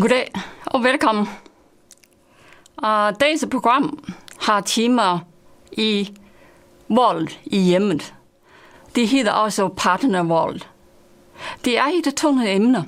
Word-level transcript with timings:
Goddag 0.00 0.32
og 0.66 0.84
velkommen. 0.84 1.28
Uh, 2.82 3.10
dagens 3.20 3.44
program 3.50 4.04
har 4.40 4.60
timer 4.60 5.18
i 5.72 6.18
vold 6.88 7.28
i 7.44 7.58
hjemmet. 7.58 8.14
Det 8.94 9.08
hedder 9.08 9.32
også 9.32 9.68
partnervold. 9.68 10.60
Det 11.64 11.78
er 11.78 11.84
et 11.84 12.14
tunge 12.14 12.54
emne, 12.54 12.84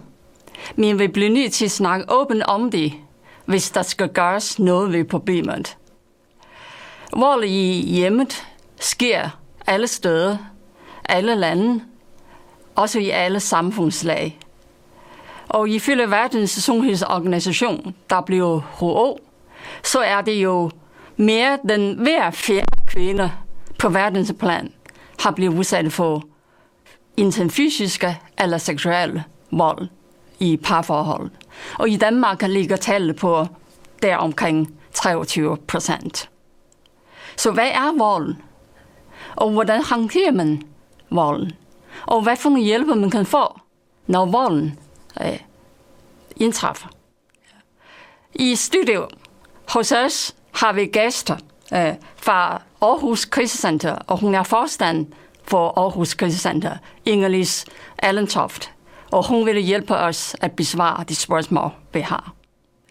men 0.76 0.98
vi 0.98 1.08
bliver 1.08 1.30
nødt 1.30 1.52
til 1.52 1.64
at 1.64 1.70
snakke 1.70 2.12
åbent 2.12 2.42
om 2.42 2.70
det, 2.70 2.92
hvis 3.44 3.70
der 3.70 3.82
skal 3.82 4.08
gøres 4.08 4.58
noget 4.58 4.92
ved 4.92 5.04
problemet. 5.04 5.76
Vold 7.16 7.44
i 7.44 7.82
hjemmet 7.94 8.46
sker 8.80 9.28
alle 9.66 9.86
steder, 9.86 10.36
alle 11.04 11.34
lande, 11.34 11.84
også 12.74 12.98
i 12.98 13.10
alle 13.10 13.40
samfundslag. 13.40 14.38
Og 15.48 15.68
ifølge 15.68 16.10
Verdens 16.10 16.50
Sundhedsorganisation, 16.50 17.94
WHO, 18.12 19.18
så 19.82 20.00
er 20.00 20.20
det 20.20 20.42
jo 20.42 20.70
mere 21.16 21.58
den 21.68 21.94
hver 22.02 22.30
fjerde 22.30 22.66
kvinde 22.86 23.32
på 23.78 23.88
verdensplan 23.88 24.72
har 25.20 25.30
blevet 25.30 25.58
udsat 25.58 25.92
for 25.92 26.22
enten 27.16 27.50
fysiske 27.50 28.18
eller 28.38 28.58
seksuelle 28.58 29.24
vold 29.50 29.88
i 30.38 30.56
parforhold. 30.56 31.30
Og 31.78 31.88
i 31.88 31.96
Danmark 31.96 32.42
ligger 32.42 32.76
tallet 32.76 33.16
på 33.16 33.46
der 34.02 34.16
omkring 34.16 34.74
23 34.94 35.56
procent. 35.56 36.30
Så 37.36 37.50
hvad 37.50 37.68
er 37.68 37.98
vold? 37.98 38.34
Og 39.36 39.50
hvordan 39.50 39.82
håndterer 39.84 40.32
man 40.32 40.62
volden? 41.10 41.52
Og 42.06 42.22
hvad 42.22 42.36
for 42.36 42.50
nogle 42.50 42.64
hjælp 42.64 42.86
man 42.86 43.10
kan 43.10 43.26
få, 43.26 43.60
når 44.06 44.26
volden 44.26 44.78
øh, 45.20 45.40
indtræffer? 46.36 46.88
I 48.34 48.56
studio 48.56 49.08
hos 49.68 49.92
os 49.92 50.34
har 50.54 50.72
vi 50.72 50.86
gæster 50.86 51.36
øh, 51.72 51.94
fra 52.16 52.62
Aarhus 52.80 53.24
Krisecenter, 53.24 53.94
og 54.06 54.18
hun 54.20 54.34
er 54.34 54.42
forstand 54.42 55.06
for 55.44 55.78
Aarhus 55.78 56.14
Krisecenter, 56.14 56.76
Ingelis 57.04 57.66
Allentoft. 57.98 58.72
Og 59.10 59.28
hun 59.28 59.46
vil 59.46 59.56
hjælpe 59.56 59.96
os 59.96 60.36
at 60.40 60.52
besvare 60.52 61.04
de 61.04 61.14
spørgsmål, 61.14 61.70
vi 61.92 62.00
har. 62.00 62.32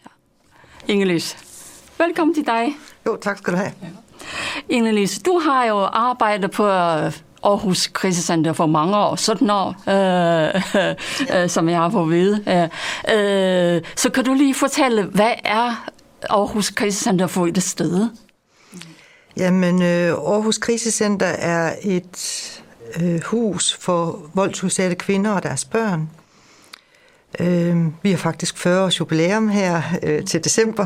Ja. 0.06 0.94
Ingelis, 0.94 1.38
velkommen 1.98 2.34
til 2.34 2.46
dig. 2.46 2.76
Jo, 3.06 3.18
tak 3.22 3.38
skal 3.38 3.54
du 3.54 3.58
have. 3.58 3.72
Ja. 3.82 3.88
Ingelis, 4.70 5.20
du 5.20 5.40
har 5.40 5.66
jo 5.66 5.84
arbejdet 5.84 6.52
på 6.52 6.68
Aarhus 7.44 7.88
Krisecenter 7.88 8.54
for 8.54 8.66
mange 8.66 8.98
år, 8.98 9.16
17 9.16 9.50
år, 9.50 9.76
øh, 9.90 11.36
øh, 11.44 11.50
som 11.50 11.70
jeg 11.70 11.78
har 11.78 11.90
fået 11.90 12.10
vide. 12.10 12.36
Øh, 13.14 13.82
så 13.96 14.10
kan 14.10 14.24
du 14.24 14.34
lige 14.34 14.54
fortælle, 14.54 15.04
hvad 15.04 15.34
er 15.44 15.90
Aarhus 16.30 16.70
Krisecenter 16.70 17.28
for 17.28 17.48
et 17.48 17.64
sted? 17.64 18.10
Jamen, 19.38 19.82
øh, 19.82 20.08
Aarhus 20.08 20.58
Krisecenter 20.58 21.26
er 21.26 21.76
et 21.82 22.62
øh, 23.02 23.22
hus 23.24 23.74
for 23.74 24.20
voldsudsatte 24.34 24.96
kvinder 24.96 25.32
og 25.32 25.44
deres 25.44 25.66
børn. 25.66 26.10
Øh, 27.40 27.86
vi 28.04 28.12
har 28.12 28.18
faktisk 28.18 28.58
40 28.58 28.86
års 28.86 29.00
jubilæum 29.00 29.50
her 29.50 29.82
øh, 30.04 30.26
til 30.26 30.44
december, 30.44 30.86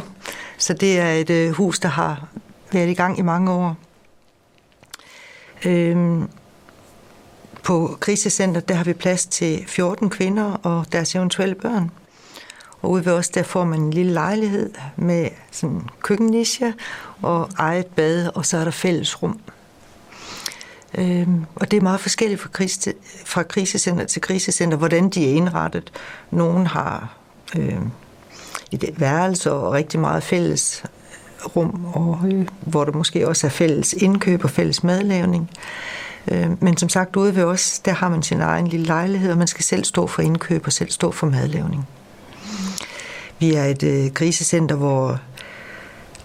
så 0.58 0.74
det 0.74 1.00
er 1.00 1.12
et 1.12 1.30
øh, 1.30 1.52
hus, 1.52 1.80
der 1.80 1.90
har 1.90 2.28
været 2.72 2.90
i 2.90 2.94
gang 2.94 3.20
i 3.20 3.22
mange 3.22 3.52
år. 3.52 3.76
Øh, 5.66 6.22
på 7.64 7.98
krisecenter, 8.00 8.62
der 8.62 8.76
har 8.76 8.84
vi 8.84 8.94
plads 8.94 9.26
til 9.26 9.64
14 9.68 10.10
kvinder 10.10 10.54
og 10.54 10.86
deres 10.92 11.16
eventuelle 11.16 11.56
børn. 11.56 11.92
Og 12.82 12.92
ude 12.92 13.06
ved 13.06 13.14
os, 13.14 13.30
der 13.30 13.44
får 13.44 13.64
man 13.66 13.82
en 13.82 13.94
lille 13.94 14.14
lejlighed 14.14 14.74
med 14.96 15.30
sådan 15.52 15.82
køkkenniche 16.02 16.74
og 17.22 17.50
eget 17.58 17.86
bad, 17.86 18.30
og 18.36 18.46
så 18.46 18.58
er 18.58 18.64
der 18.64 18.72
fællesrum. 18.72 19.40
Øhm, 20.98 21.46
og 21.56 21.72
det 21.72 21.78
er 21.78 21.82
meget 21.82 22.00
forskelligt 22.00 22.42
fra, 22.42 22.50
krise, 22.50 22.94
fra 23.26 23.44
krisecenter 23.44 24.06
til 24.06 24.22
krisecenter, 24.22 24.78
hvordan 24.78 25.10
de 25.10 25.30
er 25.30 25.34
indrettet. 25.34 25.92
Nogle 26.32 26.68
har 26.68 27.18
øh, 27.58 27.82
et 28.72 28.94
værelse 28.98 29.52
og 29.52 29.74
rigtig 29.74 30.00
meget 30.00 30.24
fælles 30.24 30.84
rum, 31.56 31.86
og, 31.94 32.20
øh, 32.32 32.48
hvor 32.62 32.86
der 32.86 32.92
måske 32.92 33.28
også 33.28 33.48
er 33.48 33.52
fælles 33.52 33.94
indkøb 33.94 34.44
og 34.44 34.50
fælles 34.50 34.84
madlavning. 34.84 35.50
Øh, 36.28 36.64
men 36.64 36.78
som 36.78 36.90
sagt, 36.90 37.16
ude 37.16 37.36
ved 37.36 37.44
os, 37.44 37.80
der 37.80 37.92
har 37.92 38.10
man 38.10 38.24
sin 38.24 38.42
egen 38.42 38.68
lille 38.68 38.86
lejlighed, 38.86 39.32
og 39.32 39.38
man 39.38 39.48
skal 39.48 39.64
selv 39.64 39.84
stå 39.84 40.08
for 40.08 40.22
indkøb 40.22 40.66
og 40.66 40.74
selv 40.74 40.92
stå 40.92 41.12
for 41.12 41.28
madlavning. 41.28 41.88
Vi 43.40 43.54
er 43.54 43.66
et 43.66 43.84
øh, 43.84 44.12
krisecenter, 44.12 44.76
hvor 44.76 45.20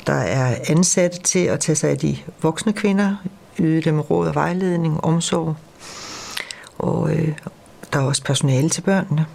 der 0.06 0.12
er 0.12 0.56
ansatte 0.68 1.22
til 1.22 1.38
at 1.38 1.60
tage 1.60 1.76
sig 1.76 1.90
af 1.90 1.98
de 1.98 2.16
voksne 2.42 2.72
kvinder, 2.72 3.16
yde 3.58 3.82
dem 3.82 4.00
råd 4.00 4.28
og 4.28 4.34
vejledning, 4.34 5.04
omsorg. 5.04 5.56
Og 6.78 7.10
øh, 7.10 7.28
der 7.92 7.98
er 7.98 8.04
også 8.04 8.24
personale 8.24 8.68
til 8.68 8.82
børnene. 8.82 9.26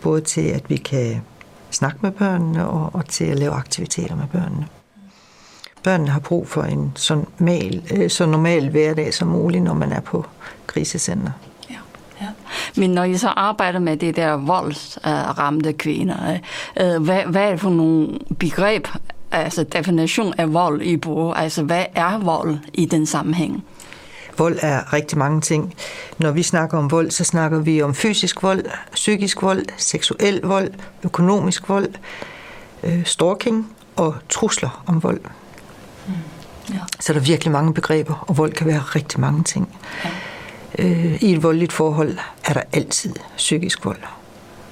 Både 0.00 0.20
til, 0.20 0.40
at 0.40 0.70
vi 0.70 0.76
kan 0.76 1.22
snakke 1.70 1.98
med 2.02 2.10
børnene 2.10 2.68
og, 2.68 2.90
og 2.92 3.08
til 3.08 3.24
at 3.24 3.38
lave 3.38 3.52
aktiviteter 3.52 4.16
med 4.16 4.26
børnene. 4.32 4.66
Børnene 5.82 6.10
har 6.10 6.20
brug 6.20 6.48
for 6.48 6.62
en 6.62 6.92
så 6.94 7.14
normal, 7.14 7.82
øh, 7.90 8.10
så 8.10 8.26
normal 8.26 8.68
hverdag 8.68 9.14
som 9.14 9.28
muligt, 9.28 9.64
når 9.64 9.74
man 9.74 9.92
er 9.92 10.00
på 10.00 10.26
krisecenter. 10.66 11.32
Men 12.76 12.90
når 12.90 13.04
I 13.04 13.16
så 13.16 13.28
arbejder 13.28 13.78
med 13.78 13.96
det 13.96 14.16
der 14.16 14.36
voldsramte 14.36 15.72
kvinder, 15.72 16.38
øh, 16.80 17.02
hvad, 17.02 17.22
hvad 17.22 17.42
er 17.42 17.50
det 17.50 17.60
for 17.60 17.70
nogle 17.70 18.18
begreb, 18.38 18.88
altså 19.30 19.62
definition 19.62 20.34
af 20.38 20.52
vold 20.52 20.82
i 20.82 20.96
bruger? 20.96 21.34
Altså 21.34 21.62
hvad 21.62 21.84
er 21.94 22.18
vold 22.18 22.58
i 22.74 22.84
den 22.84 23.06
sammenhæng? 23.06 23.64
Vold 24.38 24.58
er 24.62 24.92
rigtig 24.92 25.18
mange 25.18 25.40
ting. 25.40 25.74
Når 26.18 26.30
vi 26.30 26.42
snakker 26.42 26.78
om 26.78 26.90
vold, 26.90 27.10
så 27.10 27.24
snakker 27.24 27.58
vi 27.58 27.82
om 27.82 27.94
fysisk 27.94 28.42
vold, 28.42 28.64
psykisk 28.92 29.42
vold, 29.42 29.64
seksuel 29.76 30.40
vold, 30.42 30.70
økonomisk 31.04 31.68
vold, 31.68 31.88
øh, 32.82 33.04
stalking 33.04 33.72
og 33.96 34.14
trusler 34.28 34.82
om 34.86 35.02
vold. 35.02 35.20
Ja. 36.70 36.78
Så 37.00 37.12
der 37.12 37.18
er 37.18 37.24
virkelig 37.24 37.52
mange 37.52 37.74
begreber, 37.74 38.24
og 38.28 38.38
vold 38.38 38.52
kan 38.52 38.66
være 38.66 38.78
rigtig 38.78 39.20
mange 39.20 39.44
ting. 39.44 39.68
Ja. 40.04 40.10
Øh, 40.78 41.22
I 41.22 41.32
et 41.32 41.42
voldeligt 41.42 41.72
forhold 41.72 42.18
er 42.44 42.52
der 42.52 42.62
altid 42.72 43.14
psykisk 43.36 43.84
vold. 43.84 43.98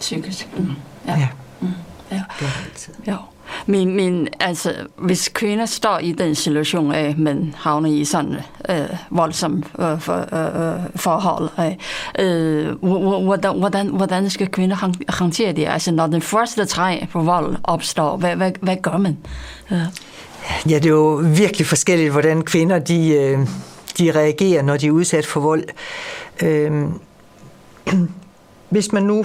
Psykisk? 0.00 0.48
Mm. 0.58 0.66
Ja. 1.06 1.18
ja. 1.18 1.28
Mm. 1.60 1.68
ja. 2.10 2.22
Det 2.40 2.46
er 2.46 2.50
der 2.50 2.64
altid. 2.64 2.94
Ja. 3.06 3.16
Men, 3.66 3.96
men 3.96 4.28
altså, 4.40 4.74
hvis 4.96 5.28
kvinder 5.28 5.66
står 5.66 5.98
i 5.98 6.12
den 6.12 6.34
situation, 6.34 6.92
at 6.92 7.18
man 7.18 7.54
havner 7.58 7.90
i 7.90 8.04
sådan 8.04 8.36
øh, 8.68 8.76
voldsom 9.10 9.64
øh, 9.78 10.00
for, 10.00 10.34
øh, 10.34 10.76
øh 10.76 10.80
forhold, 10.96 11.50
øh, 12.18 12.72
hvordan, 13.24 13.58
hvordan, 13.58 13.86
hvordan 13.88 14.30
skal 14.30 14.46
kvinder 14.46 14.92
håndtere 15.08 15.52
det? 15.52 15.66
Altså, 15.68 15.92
når 15.92 16.06
den 16.06 16.22
første 16.22 16.64
træ 16.64 17.00
på 17.12 17.20
vold 17.20 17.56
opstår, 17.64 18.16
hvad, 18.16 18.36
hvad, 18.36 18.52
hvad 18.60 18.76
gør 18.82 18.96
man? 18.96 19.18
Øh. 19.70 19.78
Ja, 20.68 20.74
det 20.74 20.86
er 20.86 20.90
jo 20.90 21.22
virkelig 21.24 21.66
forskelligt, 21.66 22.12
hvordan 22.12 22.42
kvinder 22.42 22.78
de... 22.78 23.08
Øh, 23.08 23.38
de 23.98 24.10
reagerer, 24.10 24.62
når 24.62 24.76
de 24.76 24.86
er 24.86 24.90
udsat 24.90 25.26
for 25.26 25.40
vold. 25.40 25.64
Øh, 26.42 26.84
hvis 28.70 28.92
man 28.92 29.02
nu 29.02 29.24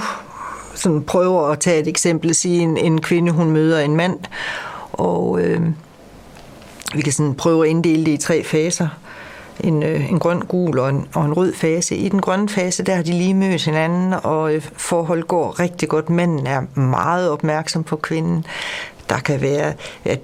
sådan 0.76 1.04
prøver 1.04 1.48
at 1.48 1.59
tage 1.59 1.82
et 1.82 1.88
eksempel, 1.88 2.35
sige 2.35 2.62
en, 2.62 2.78
en 2.78 3.02
kvinde, 3.02 3.32
hun 3.32 3.52
møder 3.52 3.79
en 3.79 3.96
mand, 3.96 4.20
og 4.91 5.41
øh, 5.41 5.62
vi 6.96 7.02
kan 7.02 7.14
sådan 7.14 7.35
prøve 7.35 7.66
at 7.66 7.70
inddele 7.70 8.06
det 8.06 8.12
i 8.12 8.18
tre 8.18 8.44
faser. 8.44 8.88
En, 9.59 9.84
øh, 9.84 10.09
en 10.12 10.20
grøn, 10.20 10.40
gul 10.40 10.79
og 10.79 10.90
en, 10.90 11.08
og 11.16 11.26
en 11.26 11.34
rød 11.34 11.53
fase. 11.53 11.96
I 11.96 12.09
den 12.09 12.22
grønne 12.22 12.50
fase, 12.50 12.84
der 12.84 12.96
har 12.96 13.03
de 13.03 13.12
lige 13.12 13.34
mødt 13.34 13.66
hinanden, 13.66 14.14
og 14.23 14.56
øh, 14.56 14.62
forholdet 14.73 15.28
går 15.28 15.59
rigtig 15.59 15.90
godt. 15.90 16.09
Manden 16.09 16.47
er 16.47 16.79
meget 16.79 17.29
opmærksom 17.29 17.84
på 17.84 17.96
kvinden. 17.96 18.46
Der 19.09 19.20
kan 19.20 19.41
være, 19.41 19.73
at 20.06 20.20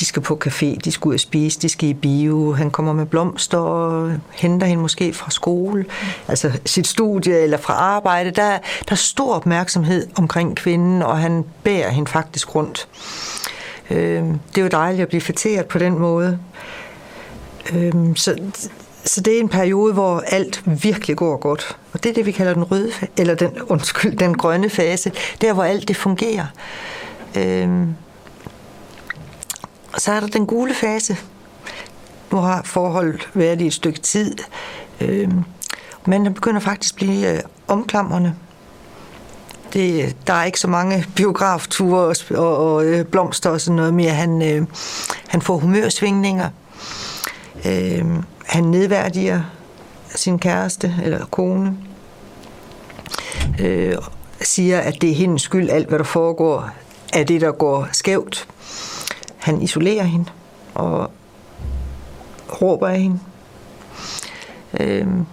de 0.00 0.04
skal 0.04 0.22
på 0.22 0.40
café, 0.46 0.78
de 0.84 0.92
skal 0.92 1.08
ud 1.08 1.14
og 1.14 1.20
spise, 1.20 1.60
de 1.60 1.68
skal 1.68 1.88
i 1.88 1.94
bio, 1.94 2.52
han 2.52 2.70
kommer 2.70 2.92
med 2.92 3.06
blomster 3.06 3.58
og 3.58 4.12
henter 4.30 4.66
hende 4.66 4.82
måske 4.82 5.12
fra 5.12 5.30
skole, 5.30 5.84
altså 6.28 6.52
sit 6.66 6.86
studie 6.86 7.38
eller 7.38 7.58
fra 7.58 7.72
arbejde. 7.72 8.30
Der, 8.30 8.50
der 8.88 8.92
er 8.92 8.94
stor 8.94 9.34
opmærksomhed 9.34 10.06
omkring 10.16 10.56
kvinden, 10.56 11.02
og 11.02 11.18
han 11.18 11.44
bærer 11.64 11.90
hende 11.90 12.10
faktisk 12.10 12.54
rundt. 12.54 12.88
Øh, 13.90 14.24
det 14.54 14.58
er 14.58 14.62
jo 14.62 14.68
dejligt 14.68 15.02
at 15.02 15.08
blive 15.08 15.20
fatteret 15.20 15.66
på 15.66 15.78
den 15.78 15.98
måde. 15.98 16.38
Øh, 17.74 17.92
så, 18.16 18.36
så 19.04 19.20
det 19.20 19.36
er 19.36 19.40
en 19.40 19.48
periode, 19.48 19.92
hvor 19.92 20.22
alt 20.26 20.62
virkelig 20.82 21.16
går 21.16 21.36
godt. 21.36 21.76
Og 21.92 22.02
det 22.02 22.10
er 22.10 22.14
det, 22.14 22.26
vi 22.26 22.32
kalder 22.32 22.54
den 22.54 22.64
røde, 22.64 22.90
eller 23.16 23.34
den, 23.34 23.50
undskyld, 23.62 24.16
den 24.16 24.36
grønne 24.36 24.70
fase. 24.70 25.12
Der, 25.40 25.52
hvor 25.52 25.64
alt 25.64 25.88
det 25.88 25.96
fungerer. 25.96 26.46
Øh, 27.36 27.68
så 29.98 30.12
er 30.12 30.20
der 30.20 30.26
den 30.26 30.46
gule 30.46 30.74
fase. 30.74 31.16
Nu 32.32 32.36
har 32.36 32.62
forholdet 32.62 33.28
været 33.34 33.60
i 33.60 33.66
et 33.66 33.74
stykke 33.74 34.00
tid. 34.00 34.36
Øh, 35.00 35.30
men 36.06 36.24
den 36.24 36.34
begynder 36.34 36.60
faktisk 36.60 36.94
at 36.94 36.96
blive 36.96 37.32
øh, 37.34 37.40
omklamrende. 37.68 38.34
det, 39.72 40.16
der 40.26 40.32
er 40.32 40.44
ikke 40.44 40.60
så 40.60 40.68
mange 40.68 41.06
biografture 41.16 42.00
og, 42.00 42.16
og, 42.30 42.74
og 42.74 42.84
øh, 42.84 43.04
blomster 43.04 43.50
og 43.50 43.60
sådan 43.60 43.76
noget 43.76 43.94
mere. 43.94 44.10
Han, 44.10 44.42
øh, 44.42 44.66
han 45.28 45.42
får 45.42 45.58
humørsvingninger. 45.58 46.48
Øh, 47.66 48.04
han 48.46 48.64
nedværdiger 48.64 49.42
sin 50.14 50.38
kæreste 50.38 50.94
eller 51.02 51.26
kone. 51.26 51.76
Øh, 53.60 53.94
siger, 54.40 54.80
at 54.80 55.02
det 55.02 55.10
er 55.10 55.14
hendes 55.14 55.42
skyld, 55.42 55.70
alt 55.70 55.88
hvad 55.88 55.98
der 55.98 56.04
foregår, 56.04 56.70
er 57.12 57.24
det, 57.24 57.40
der 57.40 57.52
går 57.52 57.88
skævt. 57.92 58.48
Han 59.42 59.62
isolerer 59.62 60.04
hende 60.04 60.30
og 60.74 61.10
råber 62.62 62.88
af 62.88 63.00
hende. 63.00 63.20
Øhm, 64.80 65.26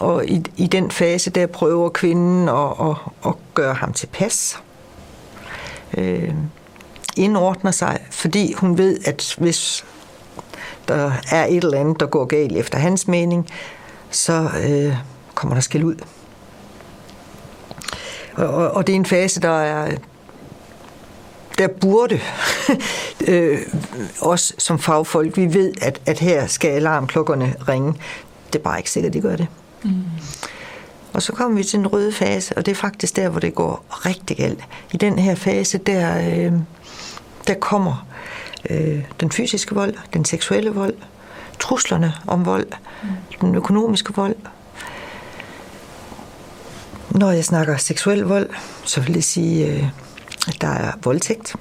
og 0.00 0.26
i, 0.26 0.42
i 0.56 0.66
den 0.66 0.90
fase, 0.90 1.30
der 1.30 1.46
prøver 1.46 1.88
kvinden 1.88 2.48
at, 2.48 2.70
at, 2.80 2.96
at 3.26 3.34
gøre 3.54 3.74
ham 3.74 3.92
tilpas. 3.92 4.62
Øhm, 5.98 6.50
indordner 7.16 7.70
sig, 7.70 7.98
fordi 8.10 8.52
hun 8.52 8.78
ved, 8.78 8.98
at 9.04 9.34
hvis 9.38 9.84
der 10.88 11.12
er 11.30 11.46
et 11.46 11.64
eller 11.64 11.78
andet, 11.78 12.00
der 12.00 12.06
går 12.06 12.24
galt 12.24 12.56
efter 12.56 12.78
hans 12.78 13.08
mening, 13.08 13.48
så 14.10 14.50
øh, 14.68 14.96
kommer 15.34 15.54
der 15.54 15.60
skæld 15.60 15.84
ud. 15.84 15.96
Og, 18.34 18.48
og, 18.48 18.70
og 18.70 18.86
det 18.86 18.92
er 18.92 18.96
en 18.96 19.06
fase, 19.06 19.40
der 19.40 19.60
er 19.60 19.96
der 21.60 21.68
burde 21.68 22.20
øh, 23.28 23.58
os 24.20 24.54
som 24.58 24.78
fagfolk, 24.78 25.36
vi 25.36 25.54
ved, 25.54 25.72
at, 25.82 26.00
at 26.06 26.18
her 26.18 26.46
skal 26.46 26.68
alarmklokkerne 26.68 27.54
ringe. 27.68 27.94
Det 28.52 28.58
er 28.58 28.62
bare 28.62 28.78
ikke 28.78 28.90
sikkert, 28.90 29.12
de 29.12 29.20
gør 29.20 29.36
det. 29.36 29.46
Mm. 29.82 30.04
Og 31.12 31.22
så 31.22 31.32
kommer 31.32 31.56
vi 31.56 31.64
til 31.64 31.78
den 31.78 31.86
røde 31.86 32.12
fase, 32.12 32.56
og 32.56 32.66
det 32.66 32.72
er 32.72 32.76
faktisk 32.76 33.16
der, 33.16 33.28
hvor 33.28 33.40
det 33.40 33.54
går 33.54 33.84
rigtig 33.90 34.36
galt. 34.36 34.64
I 34.92 34.96
den 34.96 35.18
her 35.18 35.34
fase, 35.34 35.78
der, 35.78 36.18
øh, 36.18 36.52
der 37.46 37.54
kommer 37.54 38.06
øh, 38.70 39.04
den 39.20 39.32
fysiske 39.32 39.74
vold, 39.74 39.94
den 40.12 40.24
seksuelle 40.24 40.70
vold, 40.70 40.94
truslerne 41.58 42.12
om 42.26 42.46
vold, 42.46 42.66
mm. 43.02 43.08
den 43.40 43.54
økonomiske 43.54 44.14
vold. 44.14 44.36
Når 47.10 47.30
jeg 47.30 47.44
snakker 47.44 47.76
seksuel 47.76 48.20
vold, 48.20 48.50
så 48.84 49.00
vil 49.00 49.14
det 49.14 49.24
sige, 49.24 49.66
øh, 49.66 49.84
der 50.60 50.68
er 50.68 50.92
voldtægt. 51.04 51.56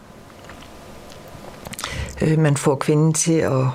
Øh, 2.22 2.40
man 2.40 2.58
får 2.58 2.76
kvinden 2.76 3.14
til 3.14 3.34
at 3.34 3.66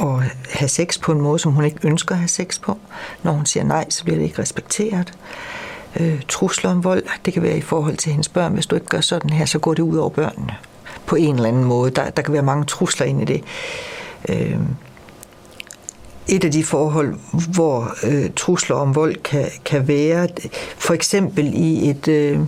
at 0.00 0.22
have 0.50 0.68
sex 0.68 1.00
på 1.00 1.12
en 1.12 1.20
måde, 1.20 1.38
som 1.38 1.52
hun 1.52 1.64
ikke 1.64 1.78
ønsker 1.82 2.14
at 2.14 2.18
have 2.18 2.28
sex 2.28 2.60
på. 2.60 2.78
Når 3.22 3.32
hun 3.32 3.46
siger 3.46 3.64
nej, 3.64 3.90
så 3.90 4.04
bliver 4.04 4.16
det 4.16 4.24
ikke 4.24 4.42
respekteret. 4.42 5.12
Øh, 6.00 6.20
trusler 6.28 6.70
om 6.70 6.84
vold, 6.84 7.02
det 7.24 7.34
kan 7.34 7.42
være 7.42 7.56
i 7.56 7.60
forhold 7.60 7.96
til 7.96 8.12
hendes 8.12 8.28
børn. 8.28 8.54
Hvis 8.54 8.66
du 8.66 8.74
ikke 8.74 8.86
gør 8.86 9.00
sådan 9.00 9.30
her, 9.30 9.44
så 9.44 9.58
går 9.58 9.74
det 9.74 9.82
ud 9.82 9.96
over 9.96 10.10
børnene 10.10 10.54
på 11.06 11.16
en 11.16 11.34
eller 11.34 11.48
anden 11.48 11.64
måde. 11.64 11.90
Der, 11.90 12.10
der 12.10 12.22
kan 12.22 12.32
være 12.32 12.42
mange 12.42 12.64
trusler 12.64 13.06
ind 13.06 13.22
i 13.22 13.24
det. 13.24 13.44
Øh, 14.28 14.58
et 16.28 16.44
af 16.44 16.52
de 16.52 16.64
forhold, 16.64 17.14
hvor 17.52 17.94
øh, 18.04 18.30
trusler 18.36 18.76
om 18.76 18.94
vold 18.94 19.16
kan, 19.16 19.46
kan 19.64 19.88
være, 19.88 20.28
for 20.76 20.94
eksempel 20.94 21.54
i 21.54 21.90
et, 21.90 22.08
øh, 22.08 22.40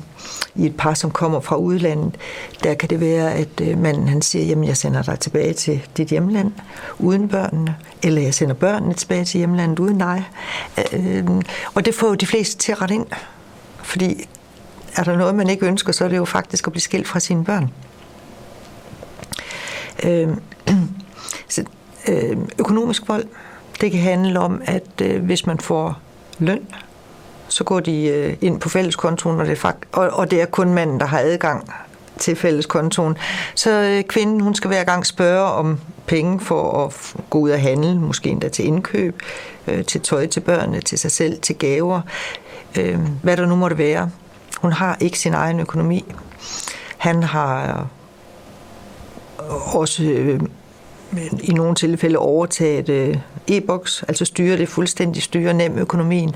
i 0.55 0.67
et 0.67 0.77
par, 0.77 0.95
som 0.95 1.11
kommer 1.11 1.41
fra 1.41 1.57
udlandet, 1.57 2.17
der 2.63 2.75
kan 2.75 2.91
det 2.91 3.01
være, 3.01 3.33
at 3.33 3.61
øh, 3.61 3.79
manden 3.79 4.09
han 4.09 4.23
siger, 4.23 4.45
jamen 4.45 4.65
jeg 4.65 4.77
sender 4.77 5.03
dig 5.03 5.19
tilbage 5.19 5.53
til 5.53 5.87
dit 5.97 6.09
hjemland 6.09 6.53
uden 6.99 7.29
børnene, 7.29 7.77
eller 8.03 8.23
jeg 8.23 8.35
sender 8.35 8.55
børnene 8.55 8.95
tilbage 8.95 9.25
til 9.25 9.39
hjemlandet 9.39 9.79
uden 9.79 9.99
dig. 9.99 10.25
Øh, 10.93 11.25
og 11.75 11.85
det 11.85 11.95
får 11.95 12.09
jo 12.09 12.15
de 12.15 12.27
fleste 12.27 12.59
til 12.59 12.73
at 12.73 12.83
rette 12.83 12.95
ind, 12.95 13.07
fordi 13.83 14.29
er 14.97 15.05
der 15.05 15.17
noget, 15.17 15.35
man 15.35 15.51
ikke 15.51 15.67
ønsker, 15.67 15.93
så 15.93 16.05
er 16.05 16.09
det 16.09 16.17
jo 16.17 16.25
faktisk 16.25 16.67
at 16.67 16.73
blive 16.73 16.83
skilt 16.83 17.09
fra 17.09 17.21
sine 17.21 17.45
børn. 17.45 17.71
Øh, 20.05 20.29
så, 21.49 21.65
øh, 22.09 22.37
økonomisk 22.59 23.09
vold, 23.09 23.25
det 23.82 23.93
kan 23.93 24.00
handle 24.00 24.40
om, 24.40 24.62
at 24.64 25.00
øh, 25.02 25.25
hvis 25.25 25.46
man 25.46 25.58
får 25.61 25.99
løn, 26.38 26.67
så 27.49 27.64
går 27.64 27.81
de 27.81 28.05
øh, 28.05 28.37
ind 28.40 28.61
på 28.61 28.69
fælleskontoen, 28.69 29.40
og 29.40 29.46
det, 29.46 29.52
er 29.52 29.56
fakt- 29.56 29.88
og, 29.93 30.11
og 30.11 30.31
det 30.31 30.43
er 30.43 30.46
kun 30.46 30.75
manden, 30.75 31.00
der 31.00 31.06
har 31.06 31.19
adgang 31.19 31.73
til 32.19 32.37
fælleskontoen. 32.37 33.17
Så 33.55 33.70
øh, 33.70 34.05
kvinden, 34.05 34.40
hun 34.40 34.55
skal 34.55 34.69
hver 34.69 34.84
gang 34.84 35.06
spørge 35.06 35.52
om 35.52 35.81
penge 36.06 36.40
for 36.40 36.84
at 36.84 37.14
gå 37.31 37.38
ud 37.38 37.50
og 37.50 37.61
handle, 37.61 38.00
måske 38.00 38.31
endda 38.31 38.49
til 38.49 38.67
indkøb, 38.67 39.23
øh, 39.67 39.85
til 39.85 40.00
tøj 40.00 40.26
til 40.26 40.40
børnene, 40.40 40.81
til 40.81 40.99
sig 40.99 41.11
selv, 41.11 41.40
til 41.40 41.56
gaver, 41.56 42.00
øh, 42.78 42.99
hvad 43.23 43.37
der 43.37 43.46
nu 43.46 43.56
måtte 43.56 43.78
være. 43.78 44.11
Hun 44.61 44.73
har 44.73 44.96
ikke 45.00 45.19
sin 45.19 45.35
egen 45.35 45.61
økonomi. 45.61 46.05
Han 46.99 47.23
har 47.23 47.87
øh, 49.40 49.76
også 49.76 50.02
øh, 50.02 50.40
i 51.40 51.52
nogle 51.52 51.75
tilfælde 51.75 52.19
overtaget 52.19 52.88
øh, 52.88 53.17
e-boks, 53.47 54.05
altså 54.09 54.25
styre 54.25 54.56
det 54.56 54.69
fuldstændig, 54.69 55.23
styre 55.23 55.55
nem 55.55 55.79
økonomien. 55.79 56.35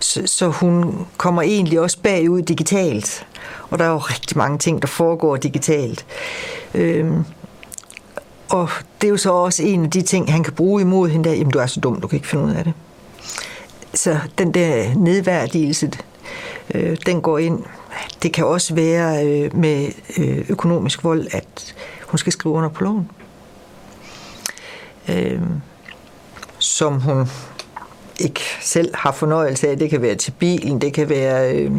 Så, 0.00 0.22
så 0.26 0.48
hun 0.48 1.06
kommer 1.16 1.42
egentlig 1.42 1.80
også 1.80 1.98
bagud 2.02 2.42
digitalt. 2.42 3.26
Og 3.70 3.78
der 3.78 3.84
er 3.84 3.90
jo 3.90 3.98
rigtig 3.98 4.38
mange 4.38 4.58
ting, 4.58 4.82
der 4.82 4.88
foregår 4.88 5.36
digitalt. 5.36 6.06
Øhm, 6.74 7.24
og 8.48 8.68
det 9.00 9.06
er 9.06 9.10
jo 9.10 9.16
så 9.16 9.32
også 9.32 9.62
en 9.62 9.84
af 9.84 9.90
de 9.90 10.02
ting, 10.02 10.32
han 10.32 10.42
kan 10.42 10.52
bruge 10.52 10.82
imod 10.82 11.08
hende 11.08 11.28
der, 11.28 11.34
jamen 11.34 11.52
du 11.52 11.58
er 11.58 11.66
så 11.66 11.80
dum, 11.80 12.00
du 12.00 12.06
kan 12.06 12.16
ikke 12.16 12.28
finde 12.28 12.44
ud 12.44 12.50
af 12.50 12.64
det. 12.64 12.72
Så 13.94 14.18
den 14.38 14.54
der 14.54 14.94
nedværdigelse, 14.94 15.90
øh, 16.74 16.96
den 17.06 17.22
går 17.22 17.38
ind. 17.38 17.62
Det 18.22 18.32
kan 18.32 18.46
også 18.46 18.74
være 18.74 19.26
øh, 19.26 19.56
med 19.56 19.88
øh, 20.18 20.44
økonomisk 20.48 21.04
vold, 21.04 21.26
at 21.30 21.74
hun 22.06 22.18
skal 22.18 22.32
skrive 22.32 22.54
under 22.54 22.68
på 22.68 22.84
loven 22.84 23.10
øh, 25.08 25.40
som 26.64 27.00
hun 27.00 27.28
ikke 28.20 28.40
selv 28.60 28.94
har 28.96 29.12
fornøjelse 29.12 29.68
af. 29.68 29.78
Det 29.78 29.90
kan 29.90 30.02
være 30.02 30.14
til 30.14 30.30
bilen, 30.30 30.80
det 30.80 30.92
kan 30.92 31.08
være 31.08 31.54
øh, 31.54 31.72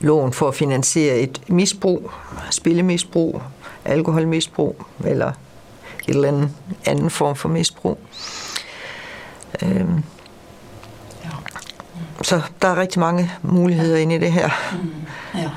lån 0.00 0.32
for 0.32 0.48
at 0.48 0.54
finansiere 0.54 1.16
et 1.16 1.40
misbrug, 1.48 2.10
spillemisbrug, 2.50 3.42
alkoholmisbrug 3.84 4.86
eller 5.04 5.32
et 6.08 6.14
eller 6.14 6.28
andet 6.28 6.50
anden 6.86 7.10
form 7.10 7.36
for 7.36 7.48
misbrug. 7.48 7.98
Øh, 9.62 9.88
så 12.22 12.40
der 12.62 12.68
er 12.68 12.76
rigtig 12.76 13.00
mange 13.00 13.32
muligheder 13.42 13.98
inde 13.98 14.14
i 14.14 14.18
det 14.18 14.32
her. 14.32 14.50
Mm. 14.82 15.40
Ja. 15.40 15.50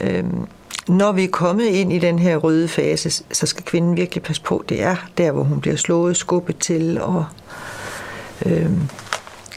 Øhm, 0.00 0.46
når 0.88 1.12
vi 1.12 1.24
er 1.24 1.28
kommet 1.28 1.66
ind 1.66 1.92
i 1.92 1.98
den 1.98 2.18
her 2.18 2.36
røde 2.36 2.68
fase, 2.68 3.10
så 3.32 3.46
skal 3.46 3.64
kvinden 3.64 3.96
virkelig 3.96 4.22
passe 4.22 4.42
på. 4.42 4.64
Det 4.68 4.82
er 4.82 4.96
der, 5.18 5.32
hvor 5.32 5.42
hun 5.42 5.60
bliver 5.60 5.76
slået, 5.76 6.16
skubbet 6.16 6.58
til, 6.58 7.00
og 7.00 7.24
øh, 8.46 8.70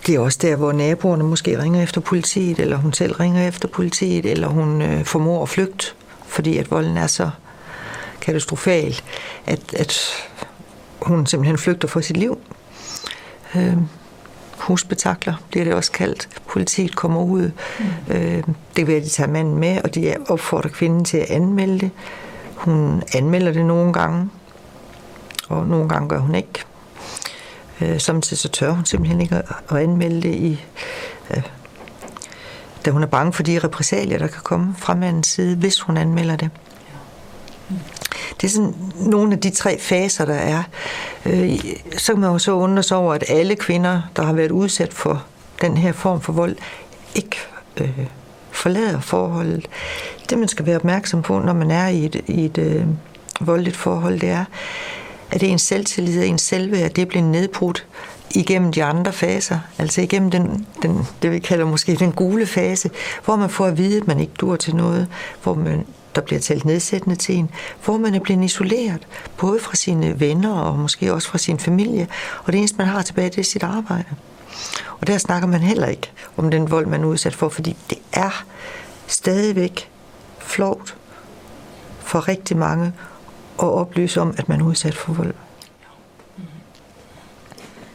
det 0.07 0.15
er 0.15 0.19
også 0.19 0.39
der, 0.41 0.55
hvor 0.55 0.71
naboerne 0.71 1.23
måske 1.23 1.61
ringer 1.61 1.83
efter 1.83 2.01
politiet, 2.01 2.59
eller 2.59 2.77
hun 2.77 2.93
selv 2.93 3.13
ringer 3.13 3.47
efter 3.47 3.67
politiet, 3.67 4.25
eller 4.25 4.47
hun 4.47 4.81
øh, 4.81 5.05
formår 5.05 5.43
at 5.43 5.49
flygte, 5.49 5.85
fordi 6.27 6.57
at 6.57 6.71
volden 6.71 6.97
er 6.97 7.07
så 7.07 7.29
katastrofal, 8.21 9.01
at, 9.45 9.73
at 9.73 9.99
hun 11.01 11.25
simpelthen 11.25 11.57
flygter 11.57 11.87
for 11.87 12.01
sit 12.01 12.17
liv. 12.17 12.39
Øh, 13.55 13.77
husbetakler, 14.59 15.33
bliver 15.49 15.63
det 15.63 15.73
også 15.73 15.91
kaldt. 15.91 16.29
Politiet 16.47 16.95
kommer 16.95 17.21
ud. 17.21 17.51
Mm. 17.79 18.13
Øh, 18.13 18.43
det 18.43 18.75
kan 18.75 18.87
være, 18.87 18.97
at 18.97 19.03
de 19.03 19.09
tager 19.09 19.29
manden 19.29 19.57
med, 19.57 19.81
og 19.83 19.95
de 19.95 20.15
opfordrer 20.29 20.69
kvinden 20.69 21.05
til 21.05 21.17
at 21.17 21.29
anmelde 21.29 21.79
det. 21.79 21.91
Hun 22.55 23.03
anmelder 23.15 23.51
det 23.51 23.65
nogle 23.65 23.93
gange, 23.93 24.29
og 25.49 25.67
nogle 25.67 25.89
gange 25.89 26.09
gør 26.09 26.19
hun 26.19 26.35
ikke. 26.35 26.63
Øh, 27.81 27.99
samtidig 27.99 28.37
så 28.37 28.49
tør 28.49 28.71
hun 28.71 28.85
simpelthen 28.85 29.21
ikke 29.21 29.41
at 29.69 29.77
anmelde 29.77 30.21
det 30.21 30.35
i... 30.35 30.65
Øh, 31.31 31.43
da 32.85 32.91
hun 32.91 33.03
er 33.03 33.07
bange 33.07 33.33
for 33.33 33.43
de 33.43 33.59
repressalier, 33.59 34.17
der 34.17 34.27
kan 34.27 34.41
komme 34.43 34.75
fra 34.77 34.95
mandens 34.95 35.27
side, 35.27 35.55
hvis 35.55 35.81
hun 35.81 35.97
anmelder 35.97 36.35
det. 36.35 36.49
Det 38.41 38.47
er 38.47 38.51
sådan 38.51 38.75
nogle 38.99 39.33
af 39.33 39.39
de 39.39 39.49
tre 39.49 39.79
faser, 39.79 40.25
der 40.25 40.33
er. 40.33 40.63
Øh, 41.25 41.59
så 41.97 42.13
kan 42.13 42.21
man 42.21 42.31
jo 42.31 42.37
så 42.37 42.51
undre 42.51 42.83
sig 42.83 42.97
over, 42.97 43.13
at 43.13 43.23
alle 43.29 43.55
kvinder, 43.55 44.01
der 44.15 44.23
har 44.23 44.33
været 44.33 44.51
udsat 44.51 44.93
for 44.93 45.23
den 45.61 45.77
her 45.77 45.91
form 45.91 46.21
for 46.21 46.33
vold, 46.33 46.55
ikke 47.15 47.37
øh, 47.77 47.99
forlader 48.51 48.99
forholdet. 48.99 49.67
Det, 50.29 50.37
man 50.37 50.47
skal 50.47 50.65
være 50.65 50.75
opmærksom 50.75 51.21
på, 51.21 51.39
når 51.39 51.53
man 51.53 51.71
er 51.71 51.87
i 51.87 52.05
et, 52.05 52.21
i 52.27 52.45
et 52.45 52.57
øh, 52.57 52.85
voldeligt 53.39 53.77
forhold, 53.77 54.19
det 54.19 54.29
er, 54.29 54.45
at 55.31 55.43
ens 55.43 55.61
selvtillid 55.61 56.19
og 56.19 56.27
ens 56.27 56.41
selvværd, 56.41 56.91
det 56.91 57.07
bliver 57.07 57.23
nedbrudt 57.23 57.85
igennem 58.35 58.71
de 58.71 58.83
andre 58.83 59.13
faser, 59.13 59.59
altså 59.77 60.01
igennem 60.01 60.31
den, 60.31 60.67
den, 60.81 61.07
det 61.21 61.31
vi 61.31 61.39
kalder 61.39 61.65
måske 61.65 61.95
den 61.95 62.11
gule 62.11 62.45
fase, 62.45 62.89
hvor 63.25 63.35
man 63.35 63.49
får 63.49 63.65
at 63.65 63.77
vide, 63.77 63.97
at 63.97 64.07
man 64.07 64.19
ikke 64.19 64.33
dur 64.39 64.55
til 64.55 64.75
noget, 64.75 65.07
hvor 65.43 65.53
man 65.53 65.85
der 66.15 66.21
bliver 66.21 66.39
talt 66.39 66.65
nedsættende 66.65 67.15
til 67.15 67.35
en, 67.35 67.49
hvor 67.85 67.97
man 67.97 68.15
er 68.15 68.19
blevet 68.19 68.43
isoleret, 68.43 69.07
både 69.37 69.59
fra 69.59 69.75
sine 69.75 70.19
venner 70.19 70.53
og 70.53 70.79
måske 70.79 71.13
også 71.13 71.27
fra 71.27 71.37
sin 71.37 71.59
familie, 71.59 72.07
og 72.43 72.53
det 72.53 72.57
eneste, 72.59 72.77
man 72.77 72.87
har 72.87 73.01
tilbage, 73.01 73.29
det 73.29 73.37
er 73.37 73.43
sit 73.43 73.63
arbejde. 73.63 74.05
Og 74.99 75.07
der 75.07 75.17
snakker 75.17 75.47
man 75.47 75.61
heller 75.61 75.87
ikke 75.87 76.11
om 76.37 76.51
den 76.51 76.71
vold, 76.71 76.85
man 76.85 77.01
er 77.01 77.05
udsat 77.05 77.35
for, 77.35 77.49
fordi 77.49 77.77
det 77.89 77.97
er 78.13 78.45
stadigvæk 79.07 79.89
flovt 80.39 80.95
for 81.99 82.27
rigtig 82.27 82.57
mange 82.57 82.93
at 83.59 83.67
oplyse 83.67 84.21
om, 84.21 84.33
at 84.37 84.49
man 84.49 84.61
er 84.61 84.65
udsat 84.65 84.95
for 84.95 85.13
vold. 85.13 85.33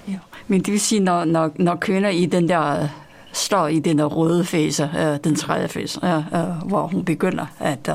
Ja. 0.09 0.19
Men 0.49 0.61
det 0.61 0.73
vil 0.73 0.81
sige, 0.81 1.01
når, 1.01 1.25
når, 1.25 1.51
når 1.57 1.77
kvinder 1.77 2.09
i 2.09 2.27
den 2.27 2.49
der 2.49 2.89
står 3.35 3.69
i 3.69 3.79
den 3.79 4.07
røde 4.07 4.45
fase, 4.45 4.91
øh, 4.99 5.19
den 5.25 5.35
tredje 5.37 5.69
fase, 5.69 6.01
øh, 6.05 6.17
øh, 6.17 6.69
hvor 6.69 6.87
hun 6.87 7.05
begynder 7.05 7.47
at, 7.61 7.91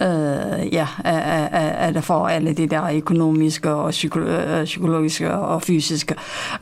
øh, 0.00 0.08
øh 0.08 0.74
ja, 0.74 0.86
at, 1.04 1.96
at, 1.96 2.04
få 2.04 2.24
alle 2.24 2.52
de 2.52 2.66
der 2.66 2.90
økonomiske 2.94 3.70
og 3.70 3.88
psykolo- 3.90 4.28
øh, 4.28 4.64
psykologiske 4.64 5.32
og 5.32 5.62
fysiske 5.62 6.14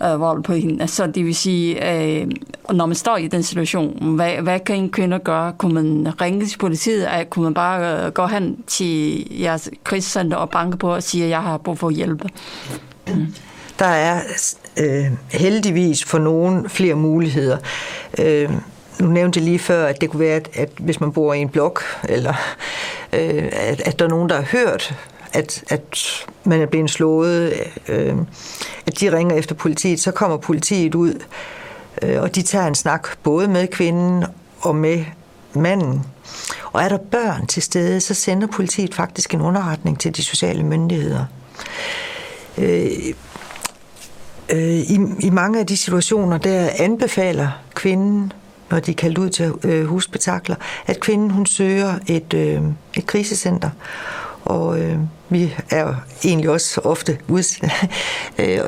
øh, 0.03 0.21
vold 0.21 0.43
på 0.43 0.53
hende. 0.53 0.89
Så 0.89 1.07
det 1.07 1.25
vil 1.25 1.35
sige, 1.35 1.93
øh, 1.93 2.31
når 2.71 2.87
man 2.87 2.97
står 2.97 3.17
i 3.17 3.29
den 3.29 3.43
situation, 3.43 4.15
hvad, 4.15 4.33
hvad 4.33 4.61
kan 4.61 4.77
en 4.77 4.91
kvinde 4.91 5.19
gøre? 5.19 5.53
Kunne 5.53 5.75
man 5.75 6.21
ringe 6.21 6.47
til 6.47 6.59
politiet? 6.59 7.09
Kunne 7.31 7.43
man 7.43 7.55
bare 7.55 8.07
øh, 8.07 8.13
gå 8.13 8.27
hen 8.27 8.63
til 8.67 9.27
jeres 9.41 9.71
krigscenter 9.85 10.37
og 10.37 10.51
banke 10.51 10.77
på 10.77 10.95
og 10.95 11.03
sige, 11.03 11.25
at 11.25 11.31
jeg 11.31 11.43
har 11.43 11.59
brug 11.59 11.79
for 11.79 11.91
hjælp? 11.91 12.25
Der 13.79 13.87
er 13.87 14.21
øh, 14.77 15.07
heldigvis 15.29 16.05
for 16.05 16.19
nogen 16.19 16.69
flere 16.69 16.95
muligheder. 16.95 17.59
Øh, 18.19 18.51
nu 19.01 19.09
nævnte 19.09 19.39
jeg 19.39 19.45
lige 19.45 19.59
før, 19.59 19.87
at 19.87 20.01
det 20.01 20.11
kunne 20.11 20.21
være, 20.21 20.37
at, 20.37 20.49
at 20.55 20.71
hvis 20.79 21.01
man 21.01 21.13
bor 21.13 21.35
i 21.35 21.39
en 21.39 21.49
blok, 21.49 21.83
eller 22.09 22.35
øh, 23.13 23.49
at, 23.53 23.81
at 23.81 23.99
der 23.99 24.05
er 24.05 24.09
nogen, 24.09 24.29
der 24.29 24.37
har 24.37 24.43
hørt, 24.43 24.95
at, 25.33 25.65
at 25.69 25.99
man 26.45 26.61
er 26.61 26.67
blevet 26.67 26.91
slået, 26.91 27.55
øh, 27.89 28.17
at 28.87 29.01
de 29.01 29.17
ringer 29.17 29.37
efter 29.37 29.55
politiet, 29.55 30.01
så 30.01 30.11
kommer 30.11 30.37
politiet 30.37 30.95
ud, 30.95 31.15
øh, 32.03 32.23
og 32.23 32.35
de 32.35 32.43
tager 32.43 32.67
en 32.67 32.75
snak 32.75 33.09
både 33.23 33.49
med 33.49 33.69
kvinden 33.69 34.25
og 34.61 34.77
med 34.77 35.05
manden. 35.55 36.07
Og 36.73 36.83
er 36.83 36.89
der 36.89 36.99
børn 36.99 37.47
til 37.47 37.63
stede, 37.63 38.01
så 38.01 38.15
sender 38.15 38.47
politiet 38.47 38.95
faktisk 38.95 39.35
en 39.35 39.41
underretning 39.41 40.01
til 40.01 40.17
de 40.17 40.25
sociale 40.25 40.63
myndigheder. 40.63 41.25
Øh, 42.59 42.91
Øh, 44.53 44.77
i, 44.77 44.99
I 45.21 45.31
mange 45.31 45.61
af 45.61 45.67
de 45.67 45.77
situationer, 45.77 46.39
der 46.39 46.71
anbefaler 46.79 47.49
kvinden, 47.75 48.33
når 48.71 48.81
de 48.81 48.91
er 48.91 48.95
kaldt 48.95 49.19
ud 49.19 49.31
til 49.31 49.53
øh, 49.65 49.85
husbetakler, 49.87 50.57
at 50.87 51.01
kvinden 51.01 51.31
hun 51.31 51.47
søger 51.47 51.99
et, 52.07 52.35
øh, 52.35 52.63
et 52.97 53.07
krisecenter. 53.07 53.71
Og 54.45 54.81
øh, 54.81 54.99
vi 55.29 55.55
er 55.71 55.81
jo 55.81 55.95
egentlig 56.25 56.51
også 56.51 56.81
ofte 56.81 57.19
udsat, 57.29 57.73
øh, 58.39 58.61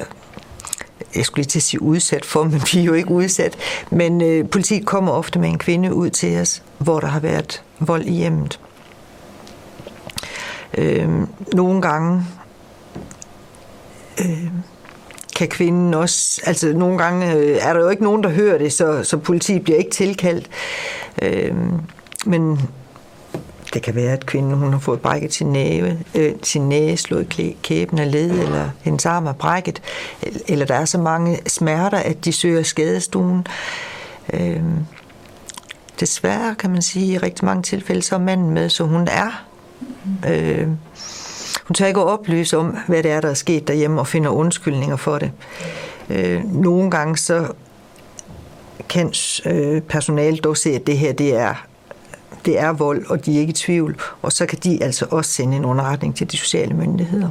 jeg 1.16 1.24
skulle 1.24 1.42
lige 1.42 1.50
til 1.50 1.58
at 1.58 1.62
sige 1.62 1.82
udsat 1.82 2.24
for, 2.24 2.44
men 2.44 2.62
vi 2.72 2.78
er 2.80 2.84
jo 2.84 2.92
ikke 2.92 3.10
udsat. 3.10 3.56
Men 3.90 4.20
øh, 4.22 4.48
politiet 4.48 4.86
kommer 4.86 5.12
ofte 5.12 5.38
med 5.38 5.48
en 5.48 5.58
kvinde 5.58 5.94
ud 5.94 6.10
til 6.10 6.40
os, 6.40 6.62
hvor 6.78 7.00
der 7.00 7.06
har 7.06 7.20
været 7.20 7.62
vold 7.78 8.04
i 8.04 8.12
hjemmet. 8.12 8.60
Øh, 10.78 11.08
nogle 11.52 11.82
gange 11.82 12.24
øh, 14.20 14.48
kan 15.36 15.48
kvinden 15.48 15.94
også, 15.94 16.40
altså 16.44 16.72
nogle 16.72 16.98
gange 16.98 17.32
øh, 17.32 17.58
er 17.60 17.72
der 17.72 17.80
jo 17.80 17.88
ikke 17.88 18.04
nogen, 18.04 18.22
der 18.22 18.28
hører 18.28 18.58
det, 18.58 18.72
så, 18.72 19.04
så 19.04 19.16
politiet 19.16 19.64
bliver 19.64 19.78
ikke 19.78 19.90
tilkaldt. 19.90 20.50
Øh, 21.22 21.54
men 22.26 22.60
det 23.74 23.82
kan 23.82 23.94
være, 23.94 24.12
at 24.12 24.26
kvinden 24.26 24.54
hun 24.54 24.72
har 24.72 24.80
fået 24.80 25.00
brækket 25.00 25.34
sin 25.34 25.46
næve, 25.46 25.98
øh, 26.14 26.32
sin 26.42 26.68
næse, 26.68 27.02
slået 27.02 27.56
kæben 27.62 27.98
af 27.98 28.12
led, 28.12 28.30
eller 28.30 28.70
hendes 28.82 29.06
arm 29.06 29.26
er 29.26 29.32
brækket, 29.32 29.82
eller 30.48 30.66
der 30.66 30.74
er 30.74 30.84
så 30.84 30.98
mange 30.98 31.38
smerter, 31.46 31.98
at 31.98 32.24
de 32.24 32.32
søger 32.32 32.62
skadestuen. 32.62 33.46
Øh, 34.32 34.62
desværre 36.00 36.54
kan 36.54 36.70
man 36.70 36.82
sige, 36.82 37.06
i 37.06 37.18
rigtig 37.18 37.44
mange 37.44 37.62
tilfælde, 37.62 38.02
så 38.02 38.14
er 38.14 38.18
manden 38.18 38.50
med, 38.50 38.68
så 38.68 38.84
hun 38.84 39.08
er 39.10 39.44
øh, 40.28 40.68
hun 41.64 41.74
tør 41.74 41.86
ikke 41.86 42.00
at 42.00 42.06
oplyse 42.06 42.58
om, 42.58 42.76
hvad 42.88 43.02
det 43.02 43.10
er, 43.10 43.20
der 43.20 43.28
er 43.28 43.34
sket 43.34 43.68
derhjemme, 43.68 44.00
og 44.00 44.06
finder 44.06 44.30
undskyldninger 44.30 44.96
for 44.96 45.18
det. 45.18 45.30
Øh, 46.10 46.54
nogle 46.54 46.90
gange 46.90 47.16
så 47.16 47.48
kan 48.88 49.12
øh, 49.46 49.80
personalet 49.82 50.44
dog 50.44 50.56
se, 50.56 50.70
at 50.70 50.86
det 50.86 50.98
her 50.98 51.12
det 51.12 51.36
er, 51.36 51.66
det 52.44 52.58
er 52.58 52.72
vold, 52.72 53.06
og 53.06 53.26
de 53.26 53.36
er 53.36 53.40
ikke 53.40 53.50
i 53.50 53.54
tvivl. 53.54 54.00
Og 54.22 54.32
så 54.32 54.46
kan 54.46 54.58
de 54.64 54.82
altså 54.82 55.06
også 55.10 55.30
sende 55.30 55.56
en 55.56 55.64
underretning 55.64 56.16
til 56.16 56.32
de 56.32 56.36
sociale 56.36 56.74
myndigheder. 56.74 57.28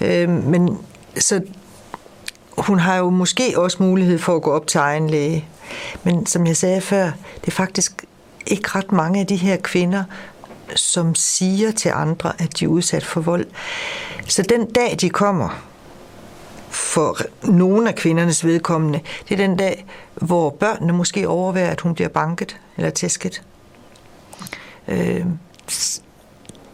Øh, 0.00 0.28
men 0.28 0.78
så 1.16 1.40
hun 2.58 2.78
har 2.78 2.96
jo 2.96 3.10
måske 3.10 3.52
også 3.56 3.76
mulighed 3.80 4.18
for 4.18 4.36
at 4.36 4.42
gå 4.42 4.50
op 4.50 4.66
til 4.66 4.78
egen 4.78 5.10
læge. 5.10 5.44
Men 6.04 6.26
som 6.26 6.46
jeg 6.46 6.56
sagde 6.56 6.80
før, 6.80 7.10
det 7.40 7.46
er 7.46 7.50
faktisk 7.50 8.04
ikke 8.46 8.68
ret 8.68 8.92
mange 8.92 9.20
af 9.20 9.26
de 9.26 9.36
her 9.36 9.56
kvinder, 9.56 10.04
som 10.76 11.14
siger 11.14 11.70
til 11.70 11.88
andre, 11.94 12.32
at 12.38 12.58
de 12.58 12.64
er 12.64 12.68
udsat 12.68 13.04
for 13.04 13.20
vold. 13.20 13.46
Så 14.26 14.42
den 14.42 14.70
dag, 14.70 14.96
de 15.00 15.10
kommer, 15.10 15.62
for 16.70 17.16
nogle 17.42 17.88
af 17.88 17.94
kvindernes 17.94 18.44
vedkommende, 18.44 19.00
det 19.28 19.40
er 19.40 19.46
den 19.46 19.56
dag, 19.56 19.86
hvor 20.14 20.50
børnene 20.50 20.92
måske 20.92 21.28
overvejer, 21.28 21.70
at 21.70 21.80
hun 21.80 21.94
bliver 21.94 22.08
banket 22.08 22.56
eller 22.76 22.90
tæsket. 22.90 23.42
Øh, 24.88 25.24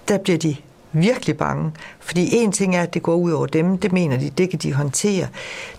der 0.08 0.18
bliver 0.18 0.38
de 0.38 0.56
virkelig 0.92 1.36
bange. 1.36 1.72
Fordi 2.00 2.36
en 2.36 2.52
ting 2.52 2.76
er, 2.76 2.82
at 2.82 2.94
det 2.94 3.02
går 3.02 3.14
ud 3.14 3.32
over 3.32 3.46
dem, 3.46 3.78
det 3.78 3.92
mener 3.92 4.18
de, 4.18 4.30
det 4.30 4.50
kan 4.50 4.58
de 4.58 4.72
håndtere. 4.72 5.28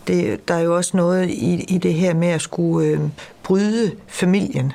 Det, 0.08 0.48
der 0.48 0.54
er 0.54 0.60
jo 0.60 0.76
også 0.76 0.98
noget 0.98 1.30
i, 1.30 1.64
i 1.64 1.78
det 1.78 1.94
her 1.94 2.14
med 2.14 2.28
at 2.28 2.42
skulle 2.42 2.88
øh, 2.88 3.00
bryde 3.44 3.92
familien. 4.08 4.74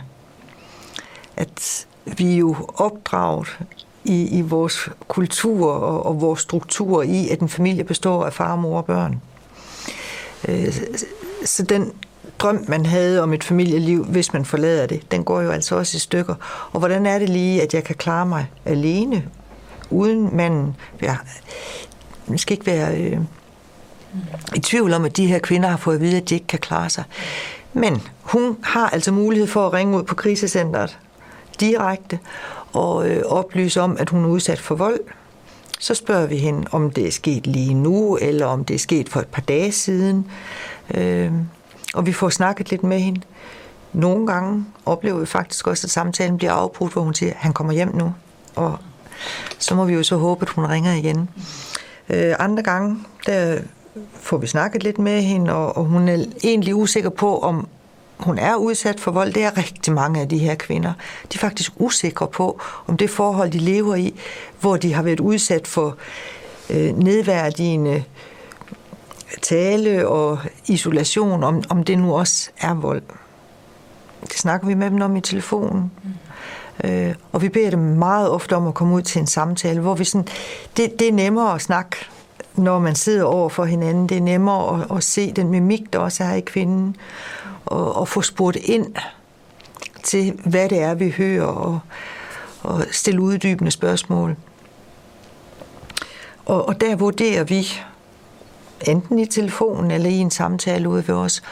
At 1.37 1.87
vi 2.05 2.33
er 2.33 2.37
jo 2.37 2.57
opdraget 2.75 3.59
i, 4.05 4.39
i 4.39 4.41
vores 4.41 4.89
kultur 5.09 5.73
og, 5.73 6.07
og 6.07 6.21
vores 6.21 6.41
struktur 6.41 7.03
i, 7.03 7.29
at 7.29 7.41
en 7.41 7.49
familie 7.49 7.85
består 7.85 8.27
af 8.27 8.33
far, 8.33 8.57
mor 8.57 8.77
og 8.77 8.85
børn. 8.85 9.21
Øh, 10.49 10.75
så 11.45 11.63
den 11.63 11.93
drøm, 12.39 12.65
man 12.69 12.87
havde 12.87 13.23
om 13.23 13.33
et 13.33 13.45
familieliv, 13.45 14.05
hvis 14.05 14.33
man 14.33 14.45
forlader 14.45 14.87
det, 14.87 15.11
den 15.11 15.25
går 15.25 15.41
jo 15.41 15.51
altså 15.51 15.77
også 15.77 15.97
i 15.97 16.01
stykker. 16.01 16.35
Og 16.73 16.79
hvordan 16.79 17.07
er 17.07 17.19
det 17.19 17.29
lige, 17.29 17.63
at 17.63 17.75
jeg 17.75 17.85
kan 17.85 17.97
klare 17.97 18.27
mig 18.27 18.47
alene, 18.65 19.25
uden 19.91 20.37
manden? 20.37 20.77
Jeg, 21.03 21.17
man 22.27 22.39
skal 22.39 22.55
ikke 22.55 22.67
være 22.67 22.97
øh, 22.97 23.19
i 24.55 24.61
tvivl 24.61 24.93
om, 24.93 25.05
at 25.05 25.17
de 25.17 25.27
her 25.27 25.39
kvinder 25.39 25.69
har 25.69 25.77
fået 25.77 25.95
at 25.95 26.01
vide, 26.01 26.17
at 26.17 26.29
de 26.29 26.35
ikke 26.35 26.47
kan 26.47 26.59
klare 26.59 26.91
sig. 26.91 27.05
Men 27.73 28.03
hun 28.21 28.57
har 28.63 28.89
altså 28.89 29.13
mulighed 29.13 29.47
for 29.47 29.67
at 29.67 29.73
ringe 29.73 29.99
ud 29.99 30.03
på 30.03 30.15
krisecentret 30.15 30.99
direkte 31.61 32.19
og 32.73 33.09
øh, 33.09 33.23
oplyse 33.27 33.81
om, 33.81 33.97
at 34.01 34.11
hun 34.11 34.25
er 34.25 34.29
udsat 34.29 34.61
for 34.61 34.75
vold. 34.75 35.01
Så 35.81 35.95
spørger 35.95 36.27
vi 36.27 36.37
hende, 36.37 36.67
om 36.73 36.91
det 36.91 37.07
er 37.07 37.11
sket 37.11 37.47
lige 37.47 37.75
nu, 37.75 38.17
eller 38.17 38.47
om 38.47 38.65
det 38.65 38.75
er 38.75 38.79
sket 38.79 39.09
for 39.09 39.21
et 39.21 39.27
par 39.27 39.43
dage 39.43 39.73
siden. 39.73 40.31
Øh, 40.95 41.33
og 41.95 42.07
vi 42.07 42.13
får 42.13 42.29
snakket 42.29 42.71
lidt 42.71 42.83
med 42.83 43.01
hende. 43.01 43.21
Nogle 43.93 44.27
gange 44.27 44.67
oplever 44.87 45.19
vi 45.19 45.27
faktisk 45.27 45.67
også, 45.67 45.87
at 45.87 45.91
samtalen 45.91 46.37
bliver 46.37 46.53
afbrudt, 46.53 46.93
hvor 46.93 47.03
hun 47.03 47.15
siger, 47.15 47.33
at 47.33 47.39
han 47.39 47.53
kommer 47.53 47.73
hjem 47.73 47.97
nu. 47.97 48.15
Og 48.57 48.79
så 49.59 49.75
må 49.75 49.85
vi 49.85 49.95
jo 49.95 50.03
så 50.03 50.17
håbe, 50.17 50.43
at 50.43 50.49
hun 50.49 50.67
ringer 50.67 50.93
igen. 50.93 51.29
Øh, 52.09 52.35
andre 52.39 52.63
gange, 52.63 52.99
der 53.27 53.59
får 54.13 54.37
vi 54.37 54.47
snakket 54.47 54.83
lidt 54.83 54.99
med 54.99 55.23
hende, 55.23 55.53
og, 55.53 55.77
og 55.77 55.85
hun 55.85 56.09
er 56.09 56.25
egentlig 56.45 56.75
usikker 56.75 57.11
på, 57.11 57.39
om 57.39 57.69
hun 58.23 58.39
er 58.39 58.57
udsat 58.57 59.01
for 59.01 59.11
vold, 59.11 59.33
det 59.33 59.45
er 59.45 59.59
rigtig 59.59 59.93
mange 59.93 60.21
af 60.21 60.29
de 60.29 60.39
her 60.39 60.55
kvinder. 60.55 60.93
De 61.33 61.37
er 61.37 61.39
faktisk 61.39 61.73
usikre 61.77 62.27
på, 62.27 62.61
om 62.87 62.97
det 62.97 63.11
forhold, 63.11 63.51
de 63.51 63.59
lever 63.59 63.95
i, 63.95 64.21
hvor 64.61 64.77
de 64.77 64.95
har 64.95 65.03
været 65.03 65.21
udsat 65.21 65.67
for 65.67 65.97
øh, 66.71 66.99
nedværdigende 66.99 68.05
tale 69.43 70.09
og 70.09 70.39
isolation, 70.67 71.45
om, 71.45 71.63
om 71.69 71.85
det 71.85 71.99
nu 71.99 72.15
også 72.15 72.51
er 72.61 72.75
vold. 72.75 73.03
Det 74.23 74.39
snakker 74.39 74.67
vi 74.67 74.75
med 74.75 74.91
dem 74.91 75.03
om 75.03 75.17
i 75.17 75.21
telefonen. 75.21 75.91
Mm. 76.03 76.91
Øh, 76.91 77.15
og 77.33 77.43
vi 77.43 77.49
beder 77.49 77.71
dem 77.71 77.79
meget 77.79 78.31
ofte 78.31 78.57
om 78.57 78.67
at 78.67 78.75
komme 78.75 78.95
ud 78.95 79.03
til 79.03 79.21
en 79.21 79.27
samtale, 79.27 79.81
hvor 79.81 79.95
vi 79.95 80.05
sådan, 80.05 80.29
det, 80.77 80.99
det 80.99 81.09
er 81.09 81.13
nemmere 81.13 81.55
at 81.55 81.61
snakke, 81.61 81.97
når 82.55 82.79
man 82.79 82.95
sidder 82.95 83.25
over 83.25 83.49
for 83.49 83.65
hinanden. 83.65 84.09
Det 84.09 84.17
er 84.17 84.21
nemmere 84.21 84.85
at, 84.91 84.97
at 84.97 85.05
se 85.05 85.33
den 85.33 85.49
mimik, 85.49 85.93
der 85.93 85.99
også 85.99 86.25
er 86.25 86.35
i 86.35 86.41
kvinden 86.41 86.97
og, 87.73 87.97
og 87.97 88.09
få 88.09 88.23
spurgt 88.23 88.57
ind 88.57 88.95
til, 90.03 90.33
hvad 90.45 90.69
det 90.69 90.81
er, 90.81 90.95
vi 90.95 91.11
hører, 91.11 91.47
og, 91.47 91.81
og 92.63 92.85
stille 92.91 93.21
uddybende 93.21 93.71
spørgsmål. 93.71 94.37
Og, 96.47 96.69
og 96.69 96.81
der 96.81 96.97
vurderer 96.97 97.45
vi, 97.45 97.69
enten 98.89 99.19
i 99.19 99.27
telefonen 99.27 99.91
eller 99.91 100.11
i 100.11 100.19
en 100.19 100.31
samtale 100.31 100.89
ude 100.89 101.09
ved 101.09 101.15
os, 101.15 101.43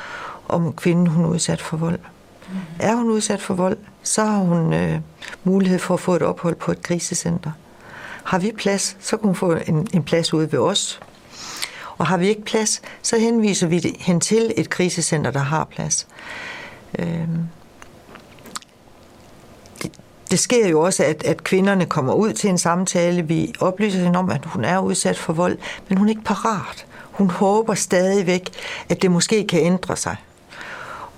om 0.49 0.73
kvinden 0.73 1.07
hun 1.07 1.25
er 1.25 1.29
udsat 1.29 1.61
for 1.61 1.77
vold. 1.77 1.99
Mm. 1.99 2.57
Er 2.79 2.95
hun 2.95 3.11
udsat 3.11 3.41
for 3.41 3.55
vold, 3.55 3.77
så 4.03 4.25
har 4.25 4.39
hun 4.39 4.73
øh, 4.73 5.01
mulighed 5.45 5.79
for 5.79 5.95
at 5.95 6.01
få 6.01 6.17
et 6.17 6.23
ophold 6.23 6.55
på 6.55 6.73
et 6.73 6.83
krisecenter. 6.83 7.51
Har 8.25 8.39
vi 8.39 8.53
plads, 8.59 8.97
så 9.01 9.17
kan 9.17 9.27
hun 9.27 9.35
få 9.35 9.57
en, 9.67 9.89
en 9.93 10.03
plads 10.03 10.35
ude 10.35 10.53
ved 10.53 10.59
os, 10.59 11.01
og 12.01 12.07
har 12.07 12.17
vi 12.17 12.29
ikke 12.29 12.45
plads, 12.45 12.83
så 13.03 13.19
henviser 13.19 13.67
vi 13.67 13.97
hen 13.99 14.21
til 14.21 14.53
et 14.57 14.71
krisecenter, 14.71 15.31
der 15.31 15.41
har 15.41 15.65
plads. 15.65 16.07
Øhm, 16.99 17.39
det 20.31 20.39
sker 20.39 20.69
jo 20.69 20.81
også, 20.81 21.05
at, 21.05 21.25
at 21.25 21.45
kvinderne 21.45 21.87
kommer 21.87 22.13
ud 22.13 22.33
til 22.33 22.51
en 22.51 22.59
samtale. 22.59 23.23
Vi 23.23 23.55
oplyser 23.61 23.99
hende 23.99 24.19
om, 24.19 24.31
at 24.31 24.45
hun 24.45 24.65
er 24.65 24.79
udsat 24.79 25.19
for 25.19 25.33
vold, 25.33 25.59
men 25.89 25.99
hun 25.99 26.07
er 26.07 26.11
ikke 26.11 26.25
parat. 26.25 26.87
Hun 27.11 27.31
håber 27.31 27.75
stadigvæk, 27.75 28.51
at 28.89 29.03
det 29.03 29.11
måske 29.11 29.47
kan 29.47 29.61
ændre 29.61 29.97
sig. 29.97 30.17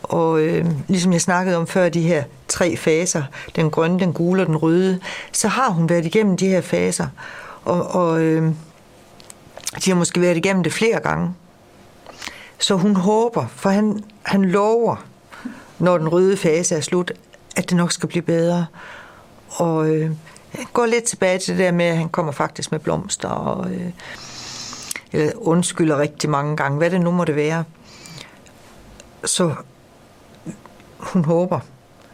Og 0.03 0.41
øh, 0.41 0.67
ligesom 0.89 1.13
jeg 1.13 1.21
snakkede 1.21 1.57
om 1.57 1.67
før, 1.67 1.89
de 1.89 2.03
her 2.03 2.25
tre 2.49 2.77
faser, 2.77 3.23
den 3.57 3.71
grønne, 3.71 4.01
den 4.01 4.13
gule 4.13 4.43
og 4.43 4.47
den 4.47 4.57
røde, 4.57 5.01
så 5.33 5.49
har 5.49 5.71
hun 5.71 5.89
været 5.89 6.07
igennem 6.07 6.37
de 6.37 6.49
her 6.49 6.61
faser. 6.61 7.07
Og, 7.65 7.87
og 7.87 8.21
øh, 8.21 8.53
de 9.85 9.91
har 9.91 9.95
måske 9.95 10.21
været 10.21 10.37
igennem 10.37 10.63
det 10.63 10.73
flere 10.73 11.01
gange. 11.01 11.35
Så 12.59 12.75
hun 12.75 12.97
håber, 12.97 13.47
for 13.47 13.71
han, 13.71 14.05
han 14.23 14.45
lover, 14.45 15.05
når 15.79 15.99
den 15.99 16.09
røde 16.09 16.37
fase 16.37 16.75
er 16.75 16.81
slut, 16.81 17.13
at 17.57 17.71
det 17.71 17.77
nok 17.77 17.93
skal 17.93 18.09
blive 18.09 18.23
bedre. 18.23 18.67
Og 19.49 19.89
øh, 19.89 20.11
går 20.73 20.87
lidt 20.87 21.05
tilbage 21.05 21.39
til 21.39 21.59
det 21.59 21.65
der 21.65 21.73
med, 21.73 21.85
at 21.85 21.97
han 21.97 22.09
kommer 22.09 22.33
faktisk 22.33 22.73
med 22.73 22.81
blomster 22.81 23.29
og 23.29 23.71
øh, 23.71 23.91
eller 25.13 25.33
undskylder 25.37 25.99
rigtig 25.99 26.31
mange 26.31 26.57
gange, 26.57 26.79
hvad 26.79 26.91
det 26.91 27.01
nu 27.01 27.11
må 27.11 27.25
det 27.25 27.37
være. 27.37 27.65
Så 29.25 29.55
hun 30.99 31.25
håber, 31.25 31.61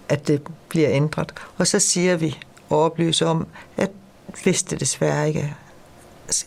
at 0.08 0.28
det 0.28 0.42
bliver 0.68 0.90
ændret. 0.90 1.34
Og 1.58 1.66
så 1.66 1.78
siger 1.78 2.16
vi 2.16 2.38
og 2.70 2.82
oplyser 2.82 3.26
om, 3.26 3.46
at 3.76 3.90
hvis 4.42 4.62
det 4.62 4.80
desværre 4.80 5.28
ikke 5.28 5.54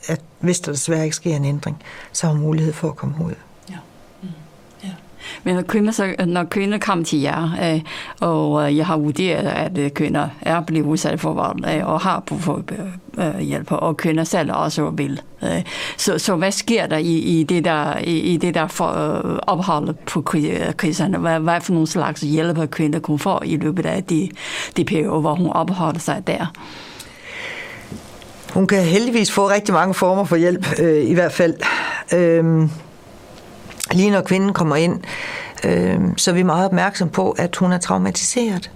at 0.08 0.22
hvis 0.40 0.60
der 0.60 0.72
desværre 0.72 1.04
ikke 1.04 1.16
sker 1.16 1.36
en 1.36 1.46
ændring, 1.46 1.84
så 2.12 2.28
har 2.28 2.34
hun 2.34 2.42
mulighed 2.42 2.74
for 2.74 2.90
at 2.90 2.96
komme 2.96 3.16
ud. 3.26 3.32
Mm. 3.32 4.30
Men 5.44 5.56
når 5.56 5.62
kvinder, 5.62 5.92
så, 5.92 6.16
når 6.28 6.44
kvinder 6.44 6.78
kom 6.78 7.04
til 7.04 7.20
jer, 7.20 7.74
øh, 7.74 7.82
og 8.20 8.68
øh, 8.68 8.78
jeg 8.78 8.86
har 8.86 8.98
vurderet, 8.98 9.48
at 9.48 9.78
øh, 9.78 9.90
kvinder 9.90 10.30
er 10.42 10.62
blevet 10.62 10.86
udsat 10.86 11.20
for 11.20 11.34
vold, 11.34 11.66
øh, 11.66 11.88
og 11.88 12.00
har 12.00 12.20
brug 12.20 12.42
for 12.42 12.64
øh, 13.18 13.40
hjælp, 13.40 13.72
og 13.72 13.98
kvinder 13.98 14.24
selv 14.24 14.52
også 14.54 14.90
vil. 14.90 15.22
Øh, 15.44 15.62
så, 15.98 16.20
så 16.20 16.36
hvad 16.36 16.52
sker 16.52 16.88
der 16.88 16.98
i, 16.98 17.18
i 17.18 17.44
det 17.44 17.66
der, 17.66 17.98
i, 17.98 18.20
i 18.20 18.38
det 18.38 18.54
der 18.54 18.68
for, 18.68 18.88
øh, 18.88 19.40
ophold 19.48 19.94
på 19.94 20.22
kriserne? 20.78 21.18
Hvad, 21.18 21.40
hvad 21.40 21.62
for 21.62 21.74
nogle 21.74 21.88
slags 21.88 22.22
hjælp 22.22 22.70
kvinder 22.72 23.00
kunne 23.00 23.20
få 23.20 23.40
i 23.46 23.58
løbet 23.58 23.86
af 23.86 24.04
de, 24.04 24.30
de 24.78 24.84
perioder, 24.86 25.22
hvor 25.22 25.36
hun 25.36 25.50
opholder 25.50 26.00
sig 26.00 26.28
der? 26.28 26.46
Hun 28.54 28.68
kan 28.68 28.84
heldigvis 28.84 29.32
få 29.32 29.50
rigtig 29.50 29.74
mange 29.74 29.94
former 29.94 30.24
for 30.24 30.36
hjælp, 30.36 30.80
øh, 30.80 31.04
i 31.04 31.14
hvert 31.14 31.34
fald. 31.34 31.56
Øh, 32.14 32.70
lige 33.92 34.12
når 34.12 34.22
kvinden 34.22 34.54
kommer 34.54 34.76
ind, 34.76 35.00
øh, 35.64 36.00
så 36.18 36.32
er 36.32 36.36
vi 36.36 36.44
meget 36.44 36.66
opmærksom 36.66 37.10
på, 37.10 37.32
at 37.32 37.56
hun 37.56 37.72
er 37.72 37.78
traumatiseret. 37.78 38.72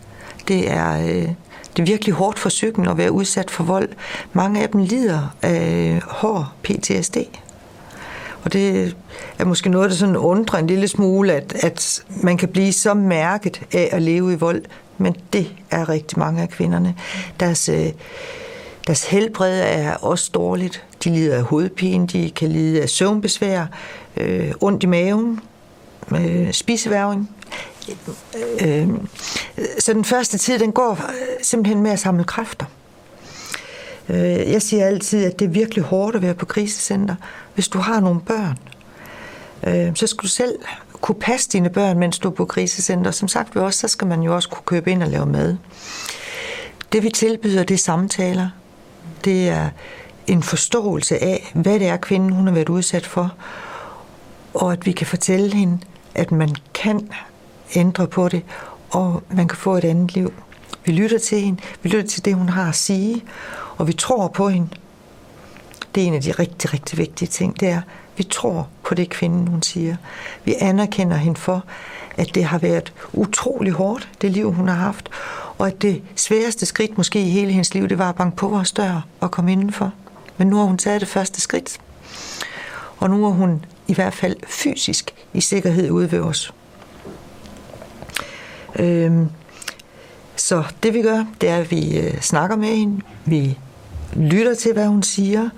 Det 0.48 0.72
er, 0.72 0.98
øh, 0.98 1.30
det 1.76 1.80
er 1.80 1.84
virkelig 1.84 2.14
hårdt 2.14 2.40
for 2.40 2.50
psyken 2.50 2.88
at 2.88 2.98
være 2.98 3.12
udsat 3.12 3.52
for 3.52 3.64
vold. 3.64 3.90
Mange 4.34 4.62
af 4.62 4.70
dem 4.70 4.82
lider 4.82 5.36
af 5.42 6.02
hård 6.08 6.48
PTSD. 6.64 7.18
Og 8.44 8.54
det 8.54 8.96
er 9.40 9.46
måske 9.46 9.70
noget, 9.70 9.90
der 9.90 9.96
sådan 9.96 10.18
undrer 10.18 10.60
en 10.60 10.68
lille 10.68 10.88
smule, 10.88 11.34
at, 11.34 11.56
at 11.64 12.04
man 12.22 12.38
kan 12.38 12.50
blive 12.50 12.74
så 12.74 12.94
mærket 12.94 13.62
af 13.74 13.90
at 13.92 14.02
leve 14.02 14.34
i 14.34 14.36
vold. 14.36 14.62
Men 14.98 15.16
det 15.34 15.52
er 15.72 15.90
rigtig 15.90 16.20
mange 16.20 16.42
af 16.42 16.50
kvinderne. 16.50 16.96
Deres, 17.40 17.70
øh, 17.70 17.92
deres 18.88 19.06
helbred 19.06 19.62
er 19.62 19.94
også 19.94 20.32
dårligt. 20.34 20.84
De 21.04 21.10
lider 21.10 21.38
af 21.38 21.44
hovedpine, 21.44 22.08
de 22.08 22.32
kan 22.32 22.50
lide 22.50 22.82
af 22.82 22.90
søvnbesvær, 22.90 23.66
øh, 24.18 24.52
ondt 24.62 24.84
i 24.84 24.86
maven, 24.86 25.40
øh, 26.12 26.52
spiseværving. 26.52 27.30
Øh, 28.62 28.90
så 29.80 29.94
den 29.94 30.06
første 30.06 30.38
tid, 30.38 30.60
den 30.60 30.72
går 30.72 31.00
simpelthen 31.42 31.84
med 31.84 31.92
at 31.92 32.00
samle 32.00 32.24
kræfter. 32.24 32.66
Øh, 34.10 34.52
jeg 34.52 34.62
siger 34.62 34.86
altid, 34.86 35.26
at 35.26 35.40
det 35.40 35.46
er 35.46 35.50
virkelig 35.50 35.84
hårdt 35.84 36.16
at 36.16 36.22
være 36.22 36.34
på 36.34 36.46
krisecenter. 36.46 37.16
Hvis 37.54 37.68
du 37.68 37.80
har 37.80 38.00
nogle 38.00 38.22
børn, 38.22 38.58
øh, 39.68 39.96
så 39.96 40.08
skal 40.08 40.24
du 40.24 40.28
selv 40.28 40.56
kunne 41.02 41.20
passe 41.20 41.50
dine 41.50 41.70
børn, 41.70 42.00
mens 42.00 42.20
du 42.20 42.30
er 42.30 42.34
på 42.34 42.46
krisecenter. 42.46 43.12
Som 43.12 43.28
sagt, 43.28 43.56
også, 43.56 43.80
så 43.80 43.88
skal 43.88 44.08
man 44.08 44.22
jo 44.22 44.36
også 44.36 44.50
kunne 44.50 44.66
købe 44.66 44.92
ind 44.92 45.04
og 45.04 45.10
lave 45.10 45.26
mad. 45.26 45.58
Det 46.92 47.04
vi 47.04 47.10
tilbyder, 47.10 47.64
det 47.64 47.74
er 47.74 47.78
samtaler. 47.78 48.50
Det 49.26 49.50
er 49.50 49.70
en 50.28 50.44
forståelse 50.44 51.24
af, 51.24 51.52
hvad 51.54 51.80
det 51.80 51.88
er, 51.88 51.98
kvinden 51.98 52.32
hun 52.32 52.48
har 52.48 52.54
været 52.54 52.70
udsat 52.70 53.06
for, 53.06 53.34
og 54.54 54.74
at 54.74 54.86
vi 54.86 54.92
kan 54.92 55.08
fortælle 55.08 55.56
hende, 55.56 55.80
at 56.16 56.32
man 56.32 56.56
kan 56.74 57.10
ændre 57.76 58.08
på 58.08 58.30
det, 58.30 58.44
og 58.90 59.24
man 59.30 59.48
kan 59.48 59.58
få 59.58 59.76
et 59.76 59.84
andet 59.84 60.14
liv. 60.14 60.34
Vi 60.86 60.92
lytter 60.92 61.20
til 61.20 61.42
hende, 61.42 61.62
vi 61.82 61.90
lytter 61.90 62.10
til 62.10 62.26
det, 62.26 62.36
hun 62.36 62.50
har 62.50 62.70
at 62.70 62.76
sige, 62.76 63.24
og 63.78 63.88
vi 63.88 63.94
tror 63.94 64.28
på 64.28 64.50
hende. 64.50 64.70
Det 65.96 66.04
er 66.04 66.08
en 66.08 66.14
af 66.14 66.22
de 66.22 66.32
rigtig, 66.32 66.74
rigtig 66.74 66.98
vigtige 66.98 67.30
ting, 67.30 67.60
det 67.60 67.70
er, 67.70 67.82
vi 68.18 68.24
tror 68.24 68.68
på 68.84 68.96
det, 68.96 69.10
kvinden 69.10 69.48
hun 69.48 69.62
siger. 69.62 69.96
Vi 70.46 70.56
anerkender 70.60 71.18
hende 71.18 71.40
for, 71.40 71.64
at 72.18 72.36
det 72.36 72.46
har 72.46 72.58
været 72.58 72.94
utrolig 73.14 73.74
hårdt, 73.74 74.10
det 74.22 74.32
liv, 74.32 74.54
hun 74.54 74.68
har 74.68 74.76
haft, 74.76 75.10
og 75.58 75.68
at 75.68 75.82
det 75.82 76.04
sværeste 76.16 76.66
skridt 76.66 76.98
måske 76.98 77.22
i 77.22 77.30
hele 77.30 77.52
hendes 77.52 77.74
liv, 77.74 77.90
det 77.90 77.98
var 77.98 78.10
at 78.10 78.16
banke 78.16 78.38
på 78.38 78.48
vores 78.48 78.72
dør 78.72 79.08
og 79.20 79.32
komme 79.32 79.52
indenfor. 79.52 79.94
Men 80.38 80.48
nu 80.48 80.58
har 80.58 80.64
hun 80.64 80.78
taget 80.78 81.02
det 81.02 81.10
første 81.10 81.42
skridt. 81.42 81.80
Og 82.98 83.10
nu 83.10 83.26
er 83.26 83.30
hun 83.30 83.66
i 83.88 83.94
hvert 83.94 84.14
fald 84.14 84.36
fysisk 84.48 85.14
i 85.34 85.42
sikkerhed 85.42 85.92
ude 85.92 86.12
ved 86.12 86.20
os. 86.20 86.54
Øhm, 88.80 89.30
så 90.36 90.64
det 90.84 90.94
vi 90.94 91.02
gør, 91.02 91.26
det 91.42 91.50
er, 91.50 91.58
at 91.58 91.72
vi 91.72 92.00
øh, 92.00 92.22
snakker 92.22 92.56
med 92.56 92.76
hende, 92.76 93.02
vi 93.26 93.58
lytter 94.16 94.56
til, 94.56 94.74
hvad 94.74 94.88
hun 94.88 95.04
siger, 95.04 95.50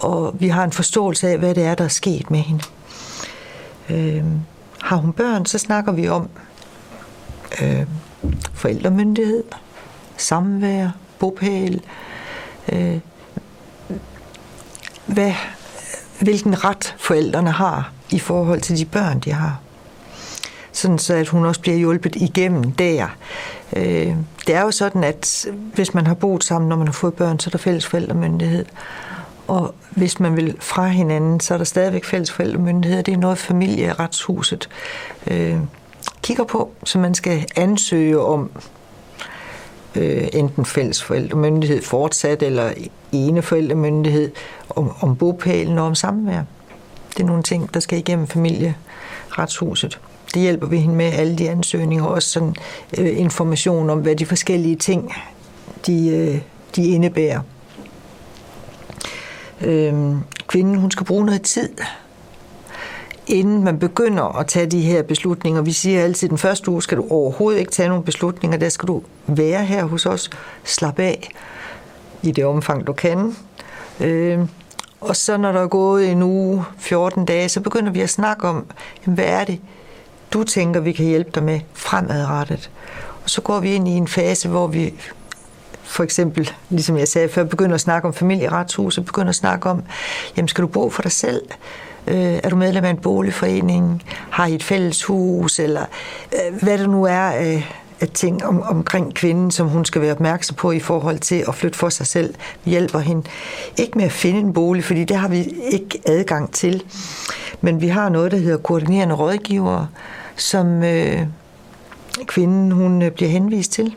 og 0.00 0.34
vi 0.40 0.48
har 0.48 0.64
en 0.64 0.72
forståelse 0.72 1.28
af, 1.28 1.38
hvad 1.38 1.54
det 1.54 1.64
er, 1.64 1.74
der 1.74 1.84
er 1.84 1.88
sket 1.88 2.30
med 2.30 2.38
hende. 2.38 2.64
Øhm, 3.90 4.40
har 4.82 4.96
hun 4.96 5.12
børn, 5.12 5.46
så 5.46 5.58
snakker 5.58 5.92
vi 5.92 6.08
om 6.08 6.28
øh, 7.62 7.86
forældremyndighed, 8.54 9.44
samvær, 10.16 10.88
bopæl, 11.18 11.80
øh, 12.72 12.98
hvad, 15.06 15.32
hvilken 16.20 16.64
ret 16.64 16.94
forældrene 16.98 17.50
har 17.50 17.92
i 18.10 18.18
forhold 18.18 18.60
til 18.60 18.78
de 18.78 18.84
børn, 18.84 19.20
de 19.20 19.32
har. 19.32 19.60
Sådan 20.72 20.98
så, 20.98 21.14
at 21.14 21.28
hun 21.28 21.44
også 21.44 21.60
bliver 21.60 21.76
hjulpet 21.76 22.16
igennem 22.16 22.72
der. 22.72 23.08
Øh, 23.76 24.16
det 24.46 24.54
er 24.54 24.62
jo 24.62 24.70
sådan, 24.70 25.04
at 25.04 25.46
hvis 25.74 25.94
man 25.94 26.06
har 26.06 26.14
boet 26.14 26.44
sammen, 26.44 26.68
når 26.68 26.76
man 26.76 26.88
har 26.88 26.92
fået 26.92 27.14
børn, 27.14 27.38
så 27.38 27.48
er 27.48 27.50
der 27.50 27.58
fælles 27.58 27.86
forældremyndighed. 27.86 28.64
Og 29.46 29.74
hvis 29.90 30.20
man 30.20 30.36
vil 30.36 30.56
fra 30.60 30.86
hinanden, 30.86 31.40
så 31.40 31.54
er 31.54 31.58
der 31.58 31.64
stadigvæk 31.64 32.04
fælles 32.04 32.32
forældremyndighed. 32.32 33.02
Det 33.02 33.14
er 33.14 33.18
noget, 33.18 33.38
familieretshuset 33.38 34.68
øh, 35.26 35.58
kigger 36.24 36.44
på, 36.44 36.70
som 36.84 37.00
man 37.00 37.14
skal 37.14 37.46
ansøge 37.56 38.20
om 38.20 38.50
øh, 39.94 40.28
enten 40.32 40.64
fælles 40.64 41.02
forældremyndighed 41.02 41.82
fortsat, 41.82 42.42
eller 42.42 42.72
ene 43.12 43.42
forældremyndighed 43.42 44.32
om, 44.70 44.92
om 45.00 45.16
bopælen 45.16 45.78
og 45.78 45.84
om 45.84 45.94
samvær. 45.94 46.42
Det 47.16 47.20
er 47.20 47.26
nogle 47.26 47.42
ting, 47.42 47.74
der 47.74 47.80
skal 47.80 47.98
igennem 47.98 48.26
familieretshuset. 48.26 50.00
Det 50.34 50.42
hjælper 50.42 50.66
vi 50.66 50.78
hende 50.78 50.94
med, 50.94 51.12
alle 51.12 51.38
de 51.38 51.50
ansøgninger, 51.50 52.04
og 52.04 52.12
også 52.12 52.28
sådan, 52.28 52.54
øh, 52.98 53.18
information 53.18 53.90
om, 53.90 53.98
hvad 53.98 54.16
de 54.16 54.26
forskellige 54.26 54.76
ting, 54.76 55.14
de, 55.86 56.08
øh, 56.08 56.40
de 56.76 56.86
indebærer. 56.86 57.40
Øh, 59.60 60.14
kvinden, 60.46 60.74
hun 60.74 60.90
skal 60.90 61.06
bruge 61.06 61.26
noget 61.26 61.42
tid 61.42 61.68
inden 63.26 63.64
man 63.64 63.78
begynder 63.78 64.38
at 64.38 64.46
tage 64.46 64.66
de 64.66 64.80
her 64.80 65.02
beslutninger. 65.02 65.62
Vi 65.62 65.72
siger 65.72 66.02
altid, 66.02 66.26
at 66.26 66.30
den 66.30 66.38
første 66.38 66.70
uge 66.70 66.82
skal 66.82 66.98
du 66.98 67.06
overhovedet 67.10 67.60
ikke 67.60 67.72
tage 67.72 67.88
nogen 67.88 68.04
beslutninger. 68.04 68.58
Der 68.58 68.68
skal 68.68 68.86
du 68.88 69.02
være 69.26 69.64
her 69.64 69.84
hos 69.84 70.06
os, 70.06 70.30
slappe 70.64 71.02
af 71.02 71.28
i 72.22 72.30
det 72.30 72.44
omfang, 72.44 72.86
du 72.86 72.92
kan. 72.92 73.36
Øh, 74.00 74.38
og 75.00 75.16
så 75.16 75.36
når 75.36 75.52
der 75.52 75.60
er 75.60 75.66
gået 75.66 76.10
en 76.10 76.22
uge, 76.22 76.64
14 76.78 77.24
dage, 77.24 77.48
så 77.48 77.60
begynder 77.60 77.92
vi 77.92 78.00
at 78.00 78.10
snakke 78.10 78.48
om, 78.48 78.66
jamen, 79.06 79.14
hvad 79.14 79.24
er 79.24 79.44
det, 79.44 79.60
du 80.32 80.44
tænker, 80.44 80.80
vi 80.80 80.92
kan 80.92 81.06
hjælpe 81.06 81.30
dig 81.34 81.42
med 81.42 81.60
fremadrettet. 81.72 82.70
Og 83.24 83.30
så 83.30 83.40
går 83.40 83.60
vi 83.60 83.74
ind 83.74 83.88
i 83.88 83.90
en 83.90 84.08
fase, 84.08 84.48
hvor 84.48 84.66
vi 84.66 84.94
for 85.82 86.04
eksempel, 86.04 86.52
ligesom 86.70 86.98
jeg 86.98 87.08
sagde 87.08 87.28
før, 87.28 87.44
begynder 87.44 87.74
at 87.74 87.80
snakke 87.80 88.08
om 88.08 88.14
familieretshuset, 88.14 89.04
begynder 89.04 89.28
at 89.28 89.34
snakke 89.34 89.70
om, 89.70 89.82
jamen 90.36 90.48
skal 90.48 90.62
du 90.62 90.68
bo 90.68 90.90
for 90.90 91.02
dig 91.02 91.12
selv? 91.12 91.42
Øh, 92.06 92.40
er 92.42 92.48
du 92.48 92.56
medlem 92.56 92.84
af 92.84 92.90
en 92.90 92.96
boligforening? 92.96 94.02
Har 94.30 94.46
I 94.46 94.54
et 94.54 94.62
fælles 94.62 95.04
hus? 95.04 95.58
Eller 95.58 95.84
øh, 96.32 96.62
hvad 96.62 96.78
det 96.78 96.90
nu 96.90 97.04
er 97.04 97.54
øh, 97.54 97.70
af 98.00 98.08
ting 98.08 98.44
om, 98.44 98.62
omkring 98.62 99.14
kvinden, 99.14 99.50
som 99.50 99.68
hun 99.68 99.84
skal 99.84 100.02
være 100.02 100.12
opmærksom 100.12 100.56
på 100.56 100.72
i 100.72 100.80
forhold 100.80 101.18
til 101.18 101.44
at 101.48 101.54
flytte 101.54 101.78
for 101.78 101.88
sig 101.88 102.06
selv. 102.06 102.34
Vi 102.64 102.70
hjælper 102.70 102.98
hende 102.98 103.22
ikke 103.76 103.98
med 103.98 104.04
at 104.04 104.12
finde 104.12 104.40
en 104.40 104.52
bolig, 104.52 104.84
fordi 104.84 105.04
det 105.04 105.16
har 105.16 105.28
vi 105.28 105.54
ikke 105.70 106.00
adgang 106.06 106.52
til. 106.52 106.82
Men 107.60 107.80
vi 107.80 107.88
har 107.88 108.08
noget, 108.08 108.32
der 108.32 108.38
hedder 108.38 108.58
koordinerende 108.58 109.14
rådgivere, 109.14 109.88
som 110.36 110.82
øh, 110.82 111.20
kvinden 112.26 112.72
hun 112.72 113.02
øh, 113.02 113.10
bliver 113.10 113.30
henvist 113.30 113.72
til. 113.72 113.94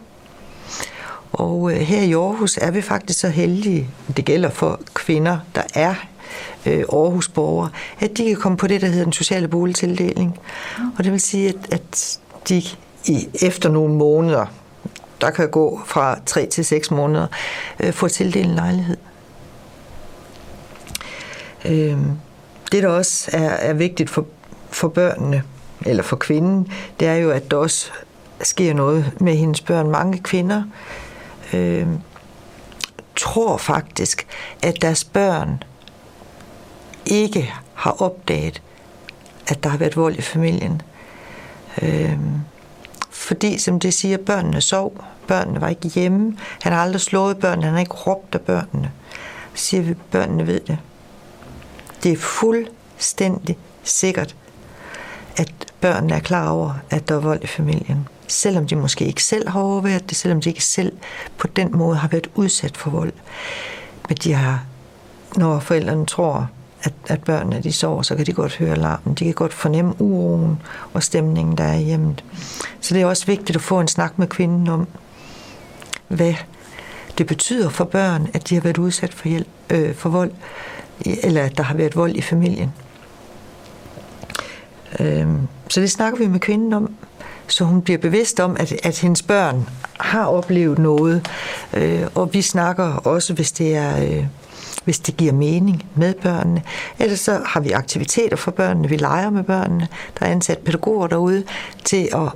Og 1.32 1.72
øh, 1.72 1.78
her 1.78 2.02
i 2.02 2.14
Aarhus 2.14 2.58
er 2.58 2.72
vi 2.72 2.82
faktisk 2.82 3.20
så 3.20 3.30
heldige, 3.30 3.90
det 4.18 4.26
gælder 4.26 4.50
for 4.50 4.80
kvinder, 4.94 5.38
der 5.56 5.64
er 5.74 5.96
øh, 6.66 6.80
Aarhus-borgere, 6.80 7.70
at 8.00 8.18
de 8.18 8.26
kan 8.26 8.36
komme 8.36 8.58
på 8.58 8.68
det, 8.68 8.82
der 8.82 8.88
hedder 8.88 9.04
den 9.04 9.14
sociale 9.14 9.48
boligtildeling. 9.48 10.40
Og 10.98 11.04
det 11.04 11.12
vil 11.12 11.22
sige, 11.22 11.50
at, 11.50 11.56
at 11.72 12.20
de 12.50 12.64
i, 13.06 13.30
efter 13.42 13.70
nogle 13.70 13.94
måneder, 13.94 14.46
der 15.22 15.30
kan 15.30 15.50
gå 15.50 15.82
fra 15.86 16.20
3 16.26 16.46
til 16.46 16.66
6 16.66 16.92
måneder, 16.92 17.28
øh, 17.80 17.94
får 17.94 18.08
tildelt 18.08 18.46
en 18.46 18.56
lejlighed. 18.56 18.98
Øh, 21.66 21.98
det, 22.72 22.84
der 22.84 22.90
også 22.90 23.30
er, 23.34 23.50
er 23.50 23.74
vigtigt 23.74 24.10
for, 24.10 24.26
for 24.70 24.88
børnene, 24.88 25.44
eller 25.86 26.04
for 26.04 26.16
kvinden, 26.16 26.72
det 27.00 27.08
er 27.08 27.16
jo, 27.16 27.32
at 27.32 27.52
der 27.52 27.58
også 27.58 27.92
sker 28.42 28.74
noget 28.74 29.12
med 29.20 29.36
hendes 29.36 29.62
børn. 29.62 29.90
Mange 29.90 30.20
kvinder 30.20 30.64
øh, 31.54 31.88
tror 33.16 33.58
faktisk, 33.58 34.28
at 34.64 34.82
deres 34.82 35.04
børn 35.04 35.64
ikke 37.08 37.54
har 37.74 38.02
opdaget, 38.02 38.62
at 39.48 39.64
der 39.64 39.70
har 39.70 39.78
været 39.78 39.96
vold 39.96 40.16
i 40.16 40.22
familien. 40.22 40.82
Øh, 41.82 42.18
fordi, 43.10 43.58
som 43.58 43.80
det 43.80 43.94
siger, 43.94 44.18
børnene 44.18 44.62
sov. 44.62 45.04
Børnene 45.28 45.62
var 45.62 45.68
ikke 45.70 45.88
hjemme. 45.88 46.38
Han 46.62 46.74
har 46.74 46.82
aldrig 46.82 47.02
slået 47.02 47.38
børnene. 47.38 47.66
Han 47.66 47.74
har 47.74 47.80
ikke 47.80 47.94
råbt 47.94 48.36
af 48.36 48.42
børnene. 48.42 48.92
Så 49.54 49.64
siger 49.64 49.84
vi, 49.84 49.94
børnene 49.94 50.48
ved 50.48 50.60
det. 50.60 50.78
Det 52.04 52.12
er 52.12 52.18
fuldstændig 52.18 53.58
sikkert, 53.84 54.36
at 55.38 55.54
børnene 55.82 56.16
er 56.16 56.20
klar 56.20 56.50
over, 56.50 56.74
at 56.90 57.10
der 57.10 57.16
er 57.16 57.20
vold 57.20 57.44
i 57.44 57.48
familien. 57.48 58.08
Selvom 58.28 58.68
de 58.68 58.76
måske 58.76 59.06
ikke 59.06 59.24
selv 59.24 59.50
har 59.50 59.60
overværet 59.60 60.10
det, 60.10 60.18
selvom 60.18 60.42
de 60.42 60.50
ikke 60.50 60.64
selv 60.64 60.98
på 61.38 61.48
den 61.48 61.78
måde 61.78 61.98
har 61.98 62.08
været 62.08 62.30
udsat 62.36 62.78
for 62.78 62.90
vold. 62.90 63.14
Men 64.08 64.18
de 64.18 64.34
har, 64.34 64.66
når 65.36 65.60
forældrene 65.60 66.06
tror, 66.06 66.50
at, 66.88 66.94
at 67.08 67.24
børnene 67.24 67.62
de 67.64 67.74
sover, 67.74 68.02
så 68.02 68.16
kan 68.16 68.26
de 68.26 68.34
godt 68.34 68.56
høre 68.56 68.76
larmen. 68.76 69.14
De 69.14 69.26
kan 69.26 69.34
godt 69.34 69.54
fornemme 69.54 70.02
uroen 70.02 70.62
og 70.94 71.04
stemningen, 71.04 71.58
der 71.58 71.64
er 71.64 71.78
i 71.78 71.84
hjemmet. 71.84 72.24
Så 72.82 72.94
det 72.94 73.02
er 73.02 73.06
også 73.06 73.26
vigtigt 73.26 73.56
at 73.56 73.62
få 73.62 73.80
en 73.80 73.88
snak 73.88 74.20
med 74.20 74.28
kvinden 74.28 74.68
om, 74.68 74.88
hvad 76.08 76.34
det 77.18 77.28
betyder 77.28 77.70
for 77.70 77.84
børn, 77.84 78.28
at 78.34 78.50
de 78.50 78.56
har 78.56 78.62
været 78.62 78.78
udsat 78.78 79.14
for, 79.14 79.28
hjælp, 79.28 79.48
øh, 79.70 79.96
for 79.96 80.10
vold, 80.10 80.32
eller 81.06 81.44
at 81.44 81.58
der 81.58 81.64
har 81.64 81.76
været 81.76 81.96
vold 81.96 82.16
i 82.16 82.22
familien. 82.22 82.74
Øh, 85.00 85.28
så 85.70 85.82
det 85.82 85.92
snakker 85.92 86.20
vi 86.20 86.28
med 86.28 86.40
kvinden 86.40 86.74
om, 86.74 86.96
så 87.48 87.64
hun 87.64 87.82
bliver 87.82 87.98
bevidst 87.98 88.40
om, 88.40 88.58
at, 88.60 88.74
at 88.84 89.00
hendes 89.00 89.22
børn 89.22 89.70
har 90.00 90.26
oplevet 90.26 90.80
noget. 90.80 91.28
Øh, 91.74 92.04
og 92.16 92.34
vi 92.34 92.42
snakker 92.42 92.84
også, 92.84 93.34
hvis 93.34 93.52
det 93.52 93.76
er... 93.76 94.04
Øh, 94.04 94.26
hvis 94.88 95.00
det 95.00 95.18
giver 95.18 95.34
mening 95.34 95.86
med 95.96 96.14
børnene. 96.14 96.64
Ellers 97.00 97.20
så 97.20 97.42
har 97.46 97.60
vi 97.60 97.72
aktiviteter 97.72 98.36
for 98.36 98.52
børnene, 98.52 98.90
vi 98.90 98.98
leger 98.98 99.30
med 99.30 99.44
børnene. 99.44 99.88
Der 100.20 100.26
er 100.26 100.32
ansat 100.32 100.58
pædagoger 100.58 101.08
derude 101.08 101.44
til 101.84 102.10
at, 102.14 102.32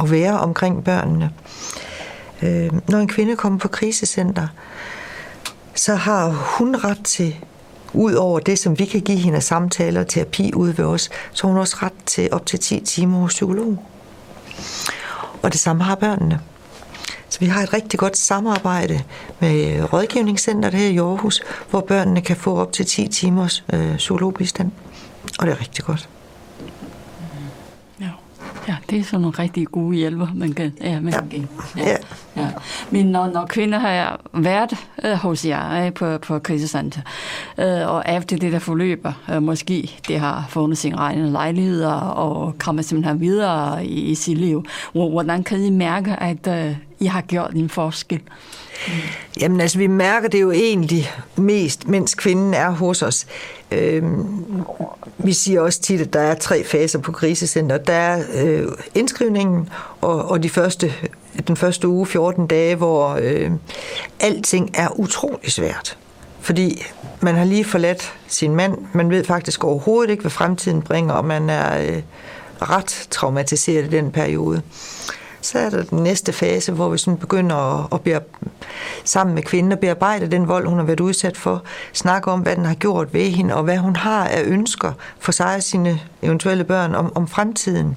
at 0.00 0.10
være 0.10 0.38
omkring 0.38 0.84
børnene. 0.84 1.30
Øh, 2.42 2.72
når 2.88 2.98
en 2.98 3.08
kvinde 3.08 3.36
kommer 3.36 3.58
på 3.58 3.68
krisecenter, 3.68 4.48
så 5.74 5.94
har 5.94 6.28
hun 6.58 6.76
ret 6.76 7.04
til, 7.04 7.36
ud 7.92 8.12
over 8.12 8.38
det, 8.40 8.58
som 8.58 8.78
vi 8.78 8.84
kan 8.84 9.00
give 9.00 9.18
hende 9.18 9.36
af 9.36 9.42
samtaler 9.42 10.00
og 10.00 10.08
terapi 10.08 10.52
ude 10.54 10.78
ved 10.78 10.84
os, 10.84 11.10
så 11.32 11.46
har 11.46 11.52
hun 11.52 11.60
også 11.60 11.76
ret 11.82 11.92
til 12.06 12.28
op 12.32 12.46
til 12.46 12.58
10 12.58 12.80
timer 12.80 13.18
hos 13.18 13.32
psykolog. 13.32 13.84
Og 15.42 15.52
det 15.52 15.60
samme 15.60 15.84
har 15.84 15.94
børnene. 15.94 16.40
Så 17.28 17.40
vi 17.40 17.46
har 17.46 17.62
et 17.62 17.72
rigtig 17.72 17.98
godt 17.98 18.16
samarbejde 18.16 19.02
med 19.40 19.76
øh, 19.76 19.84
rådgivningscenteret 19.92 20.74
her 20.74 20.88
i 20.88 20.98
Aarhus, 20.98 21.40
hvor 21.70 21.80
børnene 21.80 22.20
kan 22.20 22.36
få 22.36 22.56
op 22.56 22.72
til 22.72 22.86
10 22.86 23.08
timers 23.08 23.64
øh, 23.72 23.96
psykologbistand. 23.96 24.70
Og 25.38 25.46
det 25.46 25.52
er 25.52 25.60
rigtig 25.60 25.84
godt. 25.84 26.08
Ja, 28.68 28.76
det 28.90 28.98
er 28.98 29.04
sådan 29.04 29.20
nogle 29.20 29.38
rigtig 29.38 29.66
gode 29.66 29.96
hjælper, 29.96 30.26
man 30.34 30.52
kan, 30.52 30.72
ja, 30.80 31.00
man 31.00 31.12
ja. 31.12 31.20
kan 31.20 31.28
give. 31.28 31.48
Ja. 31.76 31.88
Ja. 31.88 31.96
Ja. 32.36 32.48
Men 32.90 33.06
når, 33.06 33.26
når 33.26 33.46
kvinder 33.46 33.78
har 33.78 34.20
været 34.32 34.76
øh, 35.04 35.12
hos 35.12 35.44
jer 35.44 35.86
øh, 35.86 35.92
på, 35.92 36.18
på 36.18 36.38
krisecenter, 36.38 37.00
øh, 37.58 37.88
og 37.88 38.04
efter 38.16 38.36
det 38.36 38.52
der 38.52 38.58
forløber, 38.58 39.12
øh, 39.30 39.42
måske 39.42 40.00
det 40.08 40.20
har 40.20 40.46
fundet 40.50 40.78
sin 40.78 40.94
egne 40.94 41.30
lejligheder 41.30 41.92
og 41.94 42.54
kommer 42.58 42.82
simpelthen 42.82 43.20
videre 43.20 43.86
i, 43.86 44.00
i 44.00 44.14
sit 44.14 44.38
liv, 44.38 44.64
hvordan 44.92 45.44
kan 45.44 45.60
I 45.60 45.70
mærke, 45.70 46.16
at 46.16 46.46
øh, 46.66 46.76
I 47.00 47.06
har 47.06 47.20
gjort 47.20 47.52
en 47.54 47.68
forskel? 47.68 48.20
Jamen 49.40 49.60
altså, 49.60 49.78
vi 49.78 49.86
mærker 49.86 50.28
det 50.28 50.40
jo 50.40 50.50
egentlig 50.50 51.10
mest, 51.36 51.88
mens 51.88 52.14
kvinden 52.14 52.54
er 52.54 52.70
hos 52.70 53.02
os. 53.02 53.26
Øhm, 53.72 54.44
vi 55.18 55.32
siger 55.32 55.60
også 55.60 55.80
tit, 55.80 56.00
at 56.00 56.12
der 56.12 56.20
er 56.20 56.34
tre 56.34 56.64
faser 56.64 56.98
på 56.98 57.12
krisecenter. 57.12 57.78
Der 57.78 57.92
er 57.92 58.22
øh, 58.34 58.66
indskrivningen 58.94 59.68
og, 60.00 60.24
og 60.24 60.42
de 60.42 60.48
første, 60.48 60.92
den 61.48 61.56
første 61.56 61.88
uge, 61.88 62.06
14 62.06 62.46
dage, 62.46 62.74
hvor 62.76 63.18
øh, 63.22 63.50
alting 64.20 64.70
er 64.74 65.00
utrolig 65.00 65.52
svært. 65.52 65.98
Fordi 66.40 66.82
man 67.20 67.34
har 67.34 67.44
lige 67.44 67.64
forladt 67.64 68.14
sin 68.28 68.54
mand. 68.54 68.78
Man 68.92 69.10
ved 69.10 69.24
faktisk 69.24 69.64
overhovedet 69.64 70.10
ikke, 70.10 70.20
hvad 70.20 70.30
fremtiden 70.30 70.82
bringer, 70.82 71.14
og 71.14 71.24
man 71.24 71.50
er 71.50 71.82
øh, 71.82 72.02
ret 72.62 73.06
traumatiseret 73.10 73.84
i 73.84 73.88
den 73.88 74.10
periode. 74.10 74.62
Så 75.48 75.58
er 75.58 75.70
der 75.70 75.82
den 75.82 76.02
næste 76.02 76.32
fase, 76.32 76.72
hvor 76.72 76.88
vi 76.88 76.98
sådan 76.98 77.18
begynder 77.18 77.56
at, 77.56 77.88
at 77.92 78.00
bear, 78.00 78.22
sammen 79.04 79.34
med 79.34 79.42
kvinden 79.42 79.72
at 79.72 79.80
bearbejde 79.80 80.30
den 80.30 80.48
vold, 80.48 80.66
hun 80.66 80.78
har 80.78 80.84
været 80.84 81.00
udsat 81.00 81.36
for. 81.36 81.62
Snakke 81.92 82.30
om, 82.30 82.40
hvad 82.40 82.56
den 82.56 82.64
har 82.64 82.74
gjort 82.74 83.14
ved 83.14 83.30
hende, 83.30 83.54
og 83.54 83.62
hvad 83.62 83.76
hun 83.76 83.96
har 83.96 84.24
af 84.24 84.42
ønsker 84.42 84.92
for 85.18 85.32
sig 85.32 85.56
og 85.56 85.62
sine 85.62 86.00
eventuelle 86.22 86.64
børn 86.64 86.94
om, 86.94 87.12
om 87.14 87.28
fremtiden. 87.28 87.96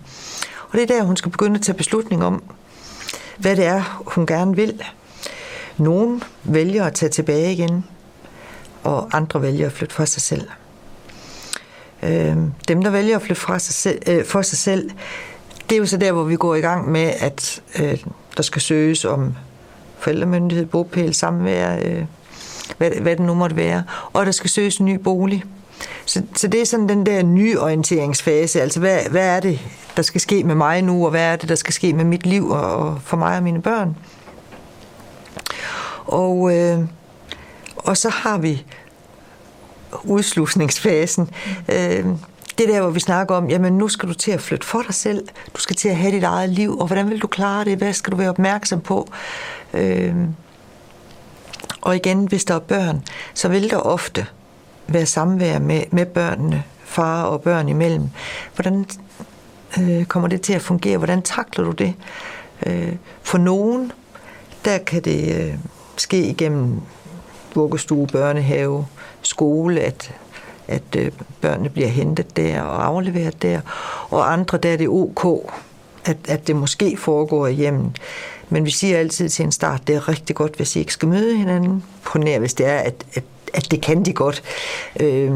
Og 0.69 0.73
det 0.73 0.81
er 0.81 0.87
der, 0.87 1.03
hun 1.03 1.17
skal 1.17 1.31
begynde 1.31 1.55
at 1.55 1.61
tage 1.61 1.77
beslutning 1.77 2.23
om, 2.23 2.43
hvad 3.37 3.55
det 3.55 3.65
er, 3.65 4.03
hun 4.15 4.25
gerne 4.25 4.55
vil. 4.55 4.83
Nogen 5.77 6.23
vælger 6.43 6.85
at 6.85 6.93
tage 6.93 7.09
tilbage 7.09 7.53
igen, 7.53 7.85
og 8.83 9.09
andre 9.13 9.41
vælger 9.41 9.65
at 9.65 9.71
flytte 9.71 9.95
fra 9.95 10.05
sig 10.05 10.21
selv. 10.21 10.47
Øhm, 12.03 12.53
dem, 12.67 12.83
der 12.83 12.89
vælger 12.89 13.15
at 13.15 13.21
flytte 13.21 13.41
fra 13.41 13.59
sig 13.59 13.73
selv, 13.73 14.01
øh, 14.07 14.25
for 14.25 14.41
sig 14.41 14.57
selv, 14.57 14.91
det 15.71 15.77
er 15.77 15.79
jo 15.79 15.85
så 15.85 15.97
der, 15.97 16.11
hvor 16.11 16.23
vi 16.23 16.35
går 16.35 16.55
i 16.55 16.59
gang 16.59 16.91
med, 16.91 17.13
at 17.19 17.61
øh, 17.79 17.97
der 18.37 18.43
skal 18.43 18.61
søges 18.61 19.05
om 19.05 19.35
forældremyndighed, 19.99 20.65
bopæl, 20.65 21.13
samvær, 21.13 21.79
øh, 21.83 22.03
hvad, 22.77 22.91
hvad 22.91 23.15
det 23.15 23.25
nu 23.25 23.33
måtte 23.33 23.55
være, 23.55 23.83
og 24.13 24.25
der 24.25 24.31
skal 24.31 24.49
søges 24.49 24.77
en 24.77 24.85
ny 24.85 24.95
bolig. 24.95 25.43
Så, 26.05 26.23
så 26.35 26.47
det 26.47 26.61
er 26.61 26.65
sådan 26.65 26.89
den 26.89 27.05
der 27.05 27.23
nyorienteringsfase, 27.23 28.61
altså 28.61 28.79
hvad, 28.79 28.99
hvad 29.09 29.27
er 29.27 29.39
det, 29.39 29.59
der 29.97 30.01
skal 30.01 30.21
ske 30.21 30.43
med 30.43 30.55
mig 30.55 30.81
nu, 30.81 31.05
og 31.05 31.11
hvad 31.11 31.23
er 31.23 31.35
det, 31.35 31.49
der 31.49 31.55
skal 31.55 31.73
ske 31.73 31.93
med 31.93 32.05
mit 32.05 32.25
liv 32.25 32.49
og, 32.49 32.75
og 32.75 33.01
for 33.03 33.17
mig 33.17 33.37
og 33.37 33.43
mine 33.43 33.61
børn. 33.61 33.95
Og, 36.05 36.57
øh, 36.57 36.79
og 37.75 37.97
så 37.97 38.09
har 38.09 38.37
vi 38.37 38.65
udslusningsfasen. 40.03 41.29
Øh, 41.69 42.05
det 42.61 42.69
der, 42.69 42.81
hvor 42.81 42.89
vi 42.89 42.99
snakker 42.99 43.35
om, 43.35 43.49
jamen 43.49 43.77
nu 43.77 43.87
skal 43.87 44.09
du 44.09 44.13
til 44.13 44.31
at 44.31 44.41
flytte 44.41 44.67
for 44.67 44.81
dig 44.81 44.93
selv, 44.93 45.27
du 45.55 45.61
skal 45.61 45.75
til 45.75 45.89
at 45.89 45.95
have 45.95 46.15
dit 46.15 46.23
eget 46.23 46.49
liv, 46.49 46.79
og 46.79 46.87
hvordan 46.87 47.09
vil 47.09 47.21
du 47.21 47.27
klare 47.27 47.65
det, 47.65 47.77
hvad 47.77 47.93
skal 47.93 48.11
du 48.11 48.17
være 48.17 48.29
opmærksom 48.29 48.81
på? 48.81 49.07
Øh, 49.73 50.15
og 51.81 51.95
igen, 51.95 52.25
hvis 52.25 52.45
der 52.45 52.55
er 52.55 52.59
børn, 52.59 53.03
så 53.33 53.47
vil 53.47 53.69
der 53.69 53.77
ofte 53.77 54.25
være 54.87 55.05
samvær 55.05 55.59
med, 55.59 55.83
med 55.91 56.05
børnene, 56.05 56.63
far 56.83 57.23
og 57.23 57.41
børn 57.41 57.69
imellem. 57.69 58.09
Hvordan 58.55 58.85
øh, 59.79 60.05
kommer 60.05 60.29
det 60.29 60.41
til 60.41 60.53
at 60.53 60.61
fungere? 60.61 60.97
Hvordan 60.97 61.21
takler 61.21 61.65
du 61.65 61.71
det? 61.71 61.93
Øh, 62.65 62.95
for 63.21 63.37
nogen, 63.37 63.91
der 64.65 64.77
kan 64.77 65.01
det 65.01 65.41
øh, 65.41 65.55
ske 65.97 66.23
igennem 66.23 66.81
vuggestue, 67.55 68.07
børnehave, 68.07 68.87
skole, 69.21 69.81
at 69.81 70.11
at 70.71 70.95
øh, 70.97 71.11
børnene 71.41 71.69
bliver 71.69 71.87
hentet 71.87 72.37
der 72.37 72.61
og 72.61 72.85
afleveret 72.85 73.41
der, 73.41 73.61
og 74.09 74.33
andre 74.33 74.57
der 74.57 74.73
er 74.73 74.77
det 74.77 74.87
ok, 74.87 75.51
at, 76.05 76.17
at 76.27 76.47
det 76.47 76.55
måske 76.55 76.97
foregår 76.97 77.47
i 77.47 77.53
hjemmet. 77.53 77.97
Men 78.49 78.65
vi 78.65 78.71
siger 78.71 78.97
altid 78.97 79.29
til 79.29 79.45
en 79.45 79.51
start, 79.51 79.87
det 79.87 79.95
er 79.95 80.09
rigtig 80.09 80.35
godt, 80.35 80.55
hvis 80.55 80.75
I 80.75 80.79
ikke 80.79 80.93
skal 80.93 81.07
møde 81.07 81.37
hinanden, 81.37 81.83
på 82.03 82.17
nær 82.17 82.39
hvis 82.39 82.53
det 82.53 82.65
er, 82.65 82.77
at, 82.77 83.05
at, 83.13 83.23
at 83.53 83.71
det 83.71 83.81
kan 83.81 84.05
de 84.05 84.13
godt. 84.13 84.43
Øh, 84.99 85.31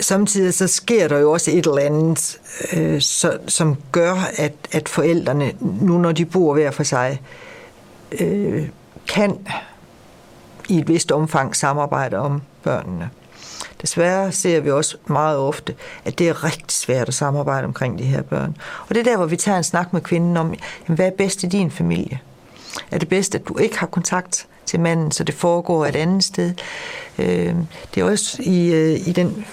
samtidig 0.00 0.54
så 0.54 0.66
sker 0.66 1.08
der 1.08 1.18
jo 1.18 1.32
også 1.32 1.50
et 1.50 1.66
eller 1.66 1.78
andet, 1.78 2.38
øh, 2.72 3.00
så, 3.00 3.38
som 3.46 3.76
gør, 3.92 4.14
at, 4.36 4.52
at 4.72 4.88
forældrene, 4.88 5.52
nu 5.60 5.98
når 5.98 6.12
de 6.12 6.24
bor 6.24 6.54
hver 6.54 6.70
for 6.70 6.82
sig, 6.82 7.20
øh, 8.20 8.68
kan 9.08 9.38
i 10.68 10.78
et 10.78 10.88
vist 10.88 11.12
omfang 11.12 11.56
samarbejde 11.56 12.16
om 12.16 12.42
børnene. 12.62 13.10
Desværre 13.86 14.32
ser 14.32 14.60
vi 14.60 14.70
også 14.70 14.96
meget 15.06 15.38
ofte, 15.38 15.74
at 16.04 16.18
det 16.18 16.28
er 16.28 16.44
rigtig 16.44 16.70
svært 16.70 17.08
at 17.08 17.14
samarbejde 17.14 17.64
omkring 17.64 17.98
de 17.98 18.04
her 18.04 18.22
børn. 18.22 18.56
Og 18.88 18.94
det 18.94 19.00
er 19.00 19.04
der, 19.04 19.16
hvor 19.16 19.26
vi 19.26 19.36
tager 19.36 19.58
en 19.58 19.64
snak 19.64 19.92
med 19.92 20.00
kvinden 20.00 20.36
om, 20.36 20.54
jamen, 20.88 20.96
hvad 20.96 21.06
er 21.06 21.10
bedst 21.18 21.42
i 21.42 21.46
din 21.46 21.70
familie? 21.70 22.20
er 22.90 22.98
det 22.98 23.08
bedst, 23.08 23.34
at 23.34 23.48
du 23.48 23.58
ikke 23.58 23.78
har 23.78 23.86
kontakt 23.86 24.46
til 24.66 24.80
manden, 24.80 25.10
så 25.10 25.24
det 25.24 25.34
foregår 25.34 25.86
et 25.86 25.96
andet 25.96 26.24
sted. 26.24 26.54
Øh, 27.18 27.54
det 27.94 28.00
er 28.00 28.04
også 28.04 28.42
i, 28.42 28.72
øh, 28.72 29.08
i 29.08 29.12
den 29.12 29.44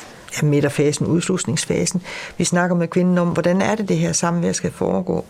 ja, 0.42 0.48
midterfasen, 0.48 1.08
udslusningsfasen, 1.08 2.02
vi 2.38 2.44
snakker 2.44 2.76
med 2.76 2.88
kvinden 2.88 3.18
om, 3.18 3.28
hvordan 3.28 3.62
er 3.62 3.76
det, 3.76 3.90
det 3.90 3.98
her 3.98 4.12
samvær 4.14 4.52
skal 4.52 4.72
foregå. 4.72 5.26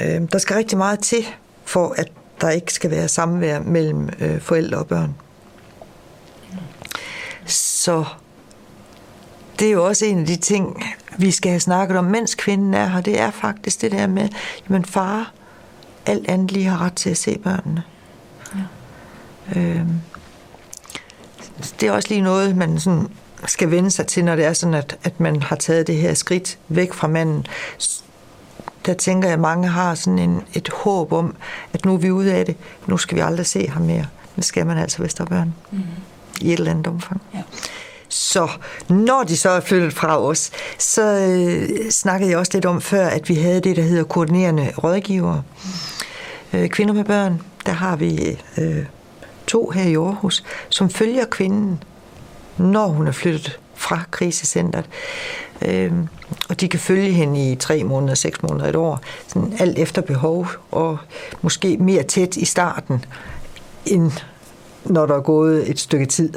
Øh, 0.00 0.20
der 0.32 0.38
skal 0.38 0.56
rigtig 0.56 0.78
meget 0.78 1.00
til, 1.00 1.26
for 1.64 1.94
at 1.96 2.08
der 2.40 2.50
ikke 2.50 2.72
skal 2.72 2.90
være 2.90 3.08
samvær 3.08 3.60
mellem 3.60 4.08
øh, 4.20 4.40
forældre 4.40 4.78
og 4.78 4.86
børn. 4.86 5.14
Så 7.46 8.04
det 9.58 9.68
er 9.68 9.72
jo 9.72 9.86
også 9.86 10.04
en 10.04 10.18
af 10.18 10.26
de 10.26 10.36
ting, 10.36 10.84
vi 11.18 11.30
skal 11.30 11.50
have 11.50 11.60
snakket 11.60 11.96
om, 11.96 12.04
mens 12.04 12.34
kvinden 12.34 12.74
er 12.74 12.86
her. 12.86 13.00
Det 13.00 13.20
er 13.20 13.30
faktisk 13.30 13.80
det 13.80 13.92
der 13.92 14.06
med, 14.06 14.28
jamen 14.68 14.84
far, 14.84 15.32
alt 16.06 16.28
andet 16.28 16.52
lige 16.52 16.66
har 16.66 16.86
ret 16.86 16.94
til 16.94 17.10
at 17.10 17.16
se 17.16 17.38
børnene. 17.38 17.82
Ja. 18.54 19.60
Øhm, 19.60 20.00
det 21.80 21.88
er 21.88 21.92
også 21.92 22.08
lige 22.08 22.20
noget, 22.20 22.56
man 22.56 22.78
sådan 22.78 23.08
skal 23.46 23.70
vende 23.70 23.90
sig 23.90 24.06
til, 24.06 24.24
når 24.24 24.36
det 24.36 24.44
er 24.44 24.52
sådan, 24.52 24.74
at, 24.74 24.96
at 25.04 25.20
man 25.20 25.42
har 25.42 25.56
taget 25.56 25.86
det 25.86 25.96
her 25.96 26.14
skridt 26.14 26.58
væk 26.68 26.92
fra 26.92 27.08
manden. 27.08 27.46
Der 28.86 28.94
tænker 28.94 29.28
jeg, 29.28 29.34
at 29.34 29.40
mange 29.40 29.68
har 29.68 29.94
sådan 29.94 30.18
en, 30.18 30.42
et 30.54 30.68
håb 30.68 31.12
om, 31.12 31.36
at 31.72 31.84
nu 31.84 31.94
er 31.94 31.98
vi 31.98 32.10
ude 32.10 32.34
af 32.34 32.46
det. 32.46 32.56
Nu 32.86 32.96
skal 32.96 33.16
vi 33.16 33.20
aldrig 33.20 33.46
se 33.46 33.68
ham 33.68 33.82
mere. 33.82 34.06
Det 34.36 34.44
skal 34.44 34.66
man 34.66 34.78
altså, 34.78 34.98
hvis 34.98 35.14
der 35.14 35.24
er 35.24 35.28
børn. 35.28 35.54
Mm. 35.70 35.78
I 36.40 36.52
et 36.52 36.58
eller 36.58 36.70
andet 36.70 36.86
omfang. 36.86 37.22
Ja. 37.34 37.42
Så 38.08 38.48
når 38.88 39.22
de 39.22 39.36
så 39.36 39.50
er 39.50 39.60
flyttet 39.60 39.92
fra 39.92 40.22
os, 40.22 40.50
så 40.78 41.02
øh, 41.02 41.90
snakkede 41.90 42.30
jeg 42.30 42.38
også 42.38 42.50
lidt 42.54 42.66
om 42.66 42.80
før, 42.80 43.06
at 43.06 43.28
vi 43.28 43.34
havde 43.34 43.60
det, 43.60 43.76
der 43.76 43.82
hedder 43.82 44.04
koordinerende 44.04 44.72
rådgivere. 44.84 45.42
Øh, 46.52 46.68
kvinder 46.68 46.94
med 46.94 47.04
børn, 47.04 47.42
der 47.66 47.72
har 47.72 47.96
vi 47.96 48.38
øh, 48.58 48.84
to 49.46 49.70
her 49.70 49.82
i 49.82 49.94
Aarhus, 49.94 50.44
som 50.68 50.90
følger 50.90 51.24
kvinden, 51.24 51.82
når 52.56 52.86
hun 52.86 53.06
er 53.06 53.12
flyttet 53.12 53.58
fra 53.74 54.00
krisecentret. 54.10 54.84
Øh, 55.62 55.92
og 56.48 56.60
de 56.60 56.68
kan 56.68 56.80
følge 56.80 57.12
hende 57.12 57.52
i 57.52 57.56
tre 57.56 57.84
måneder, 57.84 58.14
seks 58.14 58.42
måneder, 58.42 58.68
et 58.68 58.76
år, 58.76 59.00
sådan 59.28 59.56
alt 59.58 59.78
efter 59.78 60.02
behov, 60.02 60.48
og 60.70 60.98
måske 61.42 61.76
mere 61.76 62.02
tæt 62.02 62.36
i 62.36 62.44
starten, 62.44 63.04
end 63.86 64.12
når 64.84 65.06
der 65.06 65.16
er 65.16 65.20
gået 65.20 65.70
et 65.70 65.78
stykke 65.78 66.06
tid. 66.06 66.32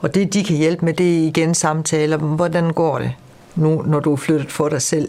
Og 0.00 0.14
det, 0.14 0.34
de 0.34 0.44
kan 0.44 0.56
hjælpe 0.56 0.84
med, 0.84 0.94
det 0.94 1.18
er 1.18 1.26
igen 1.26 1.54
samtaler. 1.54 2.16
Hvordan 2.16 2.72
går 2.72 2.98
det 2.98 3.12
nu, 3.54 3.82
når 3.86 4.00
du 4.00 4.12
er 4.12 4.16
flyttet 4.16 4.52
for 4.52 4.68
dig 4.68 4.82
selv? 4.82 5.08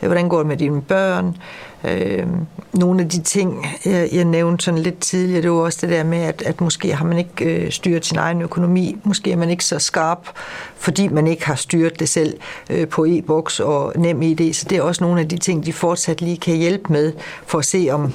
Hvordan 0.00 0.28
går 0.28 0.38
det 0.38 0.46
med 0.46 0.56
dine 0.56 0.82
børn? 0.82 1.36
Øh, 1.84 2.26
nogle 2.72 3.02
af 3.02 3.08
de 3.08 3.22
ting, 3.22 3.66
jeg, 3.84 4.08
jeg 4.12 4.24
nævnte 4.24 4.64
sådan 4.64 4.80
lidt 4.80 5.00
tidligere, 5.00 5.42
det 5.42 5.50
var 5.50 5.56
også 5.56 5.78
det 5.82 5.88
der 5.88 6.04
med, 6.04 6.18
at, 6.18 6.42
at 6.42 6.60
måske 6.60 6.94
har 6.94 7.04
man 7.04 7.18
ikke 7.18 7.44
øh, 7.44 7.72
styret 7.72 8.06
sin 8.06 8.18
egen 8.18 8.42
økonomi. 8.42 8.96
Måske 9.04 9.32
er 9.32 9.36
man 9.36 9.50
ikke 9.50 9.64
så 9.64 9.78
skarp, 9.78 10.28
fordi 10.76 11.08
man 11.08 11.26
ikke 11.26 11.46
har 11.46 11.54
styret 11.54 12.00
det 12.00 12.08
selv 12.08 12.36
øh, 12.70 12.88
på 12.88 13.04
e-boks 13.08 13.60
og 13.60 13.92
nem 13.96 14.22
idé. 14.22 14.52
Så 14.52 14.66
det 14.70 14.78
er 14.78 14.82
også 14.82 15.04
nogle 15.04 15.20
af 15.20 15.28
de 15.28 15.38
ting, 15.38 15.66
de 15.66 15.72
fortsat 15.72 16.20
lige 16.20 16.36
kan 16.36 16.56
hjælpe 16.56 16.92
med, 16.92 17.12
for 17.46 17.58
at 17.58 17.64
se, 17.64 17.88
om, 17.90 18.12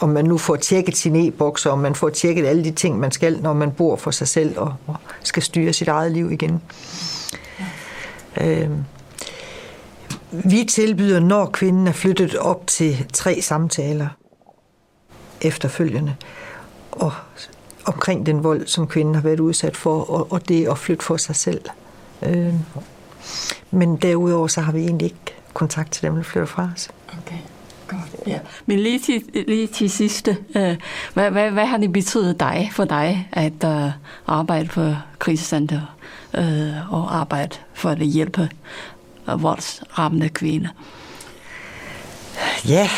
om 0.00 0.08
man 0.08 0.24
nu 0.24 0.38
får 0.38 0.56
tjekket 0.56 0.96
sin 0.96 1.16
e-boks, 1.16 1.66
og 1.66 1.72
om 1.72 1.78
man 1.78 1.94
får 1.94 2.10
tjekket 2.10 2.46
alle 2.46 2.64
de 2.64 2.70
ting, 2.70 2.98
man 2.98 3.10
skal, 3.10 3.42
når 3.42 3.52
man 3.52 3.72
bor 3.72 3.96
for 3.96 4.10
sig 4.10 4.28
selv 4.28 4.58
og, 4.58 4.74
og 4.86 4.96
skal 5.22 5.42
styre 5.42 5.72
sit 5.72 5.88
eget 5.88 6.12
liv 6.12 6.32
igen. 6.32 6.62
Øh, 8.40 8.70
vi 10.30 10.64
tilbyder, 10.64 11.20
når 11.20 11.46
kvinden 11.46 11.86
er 11.86 11.92
flyttet 11.92 12.36
op 12.36 12.66
til 12.66 13.06
tre 13.12 13.42
samtaler 13.42 14.08
efterfølgende, 15.40 16.14
og 16.92 17.12
omkring 17.84 18.26
den 18.26 18.44
vold, 18.44 18.66
som 18.66 18.86
kvinden 18.86 19.14
har 19.14 19.22
været 19.22 19.40
udsat 19.40 19.76
for, 19.76 20.10
og, 20.10 20.32
og 20.32 20.48
det 20.48 20.68
at 20.68 20.78
flytte 20.78 21.04
for 21.04 21.16
sig 21.16 21.36
selv. 21.36 21.60
Øh, 22.22 22.54
men 23.70 23.96
derudover 23.96 24.46
så 24.46 24.60
har 24.60 24.72
vi 24.72 24.80
egentlig 24.80 25.04
ikke 25.04 25.34
kontakt 25.54 25.92
til 25.92 26.02
dem, 26.02 26.14
der 26.14 26.22
flytter 26.22 26.46
fra 26.46 26.70
os. 26.74 26.88
Okay. 27.08 27.38
Ja. 28.28 28.38
Men 28.66 28.78
lige 28.78 28.98
til, 28.98 29.22
lige 29.48 29.66
til 29.66 29.90
sidste, 29.90 30.36
øh, 30.56 30.76
hvad, 31.14 31.30
hvad, 31.30 31.50
hvad 31.50 31.66
har 31.66 31.76
det 31.76 31.92
betydet 31.92 32.40
dig, 32.40 32.70
for 32.72 32.84
dig 32.84 33.28
at 33.32 33.64
øh, 33.64 33.90
arbejde 34.26 34.68
for 34.68 35.02
krisecenter 35.18 35.96
øh, 36.34 36.92
og 36.92 37.16
arbejde 37.16 37.56
for 37.74 37.90
at 37.90 37.98
hjælpe 37.98 38.48
øh, 39.30 39.42
voldsramte 39.42 40.28
kvinder? 40.28 40.68
Ja, 42.68 42.88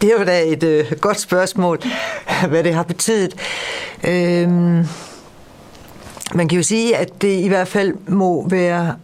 det 0.00 0.10
er 0.10 0.18
jo 0.18 0.24
da 0.24 0.42
et 0.46 0.62
øh, 0.62 0.92
godt 1.00 1.20
spørgsmål, 1.20 1.80
hvad 2.48 2.64
det 2.64 2.74
har 2.74 2.82
betydet. 2.82 3.34
Øh, 4.04 4.48
man 6.34 6.48
kan 6.48 6.56
jo 6.56 6.62
sige, 6.62 6.96
at 6.96 7.22
det 7.22 7.40
i 7.40 7.48
hvert 7.48 7.68
fald 7.68 7.94
må 8.08 8.48
være 8.48 8.94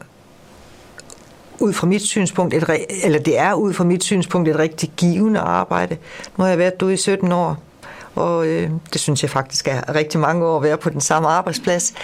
ud 1.58 1.72
fra 1.72 1.86
mit 1.86 2.02
synspunkt, 2.02 2.54
et, 2.54 2.64
eller 3.04 3.18
det 3.18 3.38
er 3.38 3.54
ud 3.54 3.72
fra 3.72 3.84
mit 3.84 4.04
synspunkt 4.04 4.48
et 4.48 4.58
rigtig 4.58 4.92
givende 4.96 5.40
arbejde. 5.40 5.96
Nu 6.36 6.42
har 6.42 6.48
jeg 6.48 6.58
været 6.58 6.80
derude 6.80 6.94
i 6.94 6.96
17 6.96 7.32
år, 7.32 7.62
og 8.14 8.46
øh, 8.46 8.70
det 8.92 9.00
synes 9.00 9.22
jeg 9.22 9.30
faktisk 9.30 9.68
er 9.68 9.94
rigtig 9.94 10.20
mange 10.20 10.46
år 10.46 10.56
at 10.56 10.62
være 10.62 10.76
på 10.76 10.90
den 10.90 11.00
samme 11.00 11.28
arbejdsplads. 11.28 11.94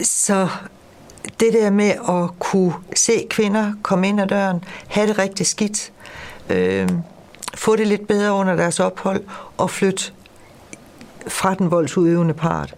Så 0.00 0.48
det 1.40 1.52
der 1.52 1.70
med 1.70 1.90
at 2.08 2.38
kunne 2.38 2.74
se 2.96 3.26
kvinder 3.30 3.72
komme 3.82 4.08
ind 4.08 4.20
ad 4.20 4.26
døren, 4.26 4.64
have 4.88 5.06
det 5.06 5.18
rigtig 5.18 5.46
skidt, 5.46 5.92
øh, 6.50 6.88
få 7.54 7.76
det 7.76 7.86
lidt 7.86 8.06
bedre 8.06 8.32
under 8.32 8.56
deres 8.56 8.80
ophold 8.80 9.24
og 9.56 9.70
flytte 9.70 10.12
fra 11.28 11.54
den 11.54 11.70
voldsudøvende 11.70 12.34
part. 12.34 12.74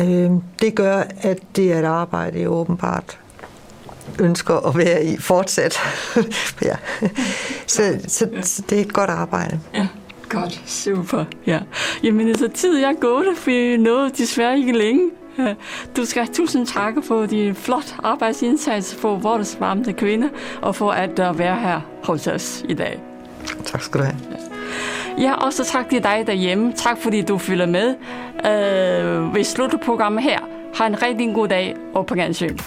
Øh, 0.00 0.30
det 0.60 0.74
gør, 0.74 1.02
at 1.20 1.38
det 1.56 1.72
er 1.72 1.78
et 1.78 1.84
arbejde, 1.84 2.48
åbenbart 2.48 3.18
ønsker 4.20 4.66
at 4.68 4.78
være 4.78 5.04
i 5.04 5.16
fortsat. 5.20 5.78
ja. 6.68 6.76
så, 7.66 7.98
så, 8.08 8.28
så 8.42 8.62
det 8.70 8.78
er 8.78 8.82
et 8.82 8.92
godt 8.92 9.10
arbejde. 9.10 9.60
Ja. 9.74 9.86
Godt, 10.28 10.62
super. 10.66 11.24
Ja. 11.46 11.60
Jamen, 12.02 12.28
altså, 12.28 12.48
tid 12.54 12.78
jeg 12.78 12.94
gået, 13.00 13.26
for 13.36 13.50
vi 13.50 13.76
nåede 13.76 14.10
desværre 14.10 14.58
ikke 14.58 14.72
længe. 14.72 15.10
Du 15.96 16.04
skal 16.04 16.26
tusind 16.26 16.66
tak 16.66 16.94
for 17.02 17.26
din 17.26 17.54
flot 17.54 17.94
arbejdsindsats 18.02 18.94
for 18.94 19.16
vores 19.16 19.56
varmte 19.60 19.92
kvinder, 19.92 20.28
og 20.62 20.76
for 20.76 20.90
at 20.90 21.30
uh, 21.30 21.38
være 21.38 21.56
her 21.56 21.80
hos 22.04 22.26
os 22.26 22.64
i 22.68 22.74
dag. 22.74 23.00
Tak 23.64 23.82
skal 23.82 24.00
du 24.00 24.04
have. 24.04 24.16
Ja, 25.18 25.34
også 25.34 25.64
tak 25.64 25.90
til 25.90 26.02
dig 26.02 26.24
derhjemme. 26.26 26.72
Tak 26.72 26.98
fordi 27.02 27.22
du 27.22 27.38
følger 27.38 27.66
med. 27.66 27.94
Uh, 28.38 29.34
vi 29.34 29.44
slutter 29.44 29.78
programmet 29.78 30.22
her. 30.22 30.38
Ha' 30.74 30.86
en 30.86 31.02
rigtig 31.02 31.34
god 31.34 31.48
dag, 31.48 31.76
og 31.94 32.06
på 32.06 32.14
gensyn. 32.14 32.58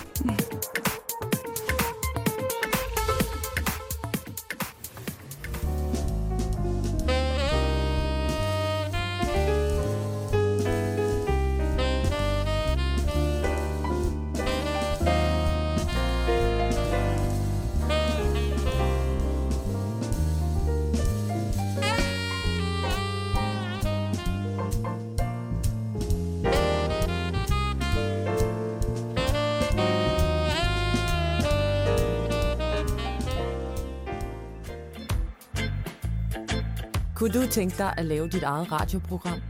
Kunne 37.17 37.33
du 37.33 37.47
tænke 37.47 37.77
dig 37.77 37.93
at 37.97 38.05
lave 38.05 38.27
dit 38.27 38.43
eget 38.43 38.71
radioprogram? 38.71 39.41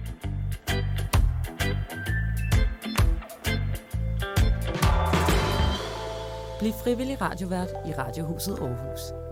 Bliv 6.59 6.71
frivillig 6.83 7.21
radiovært 7.21 7.69
i 7.85 7.93
Radiohuset 7.93 8.59
Aarhus. 8.59 9.26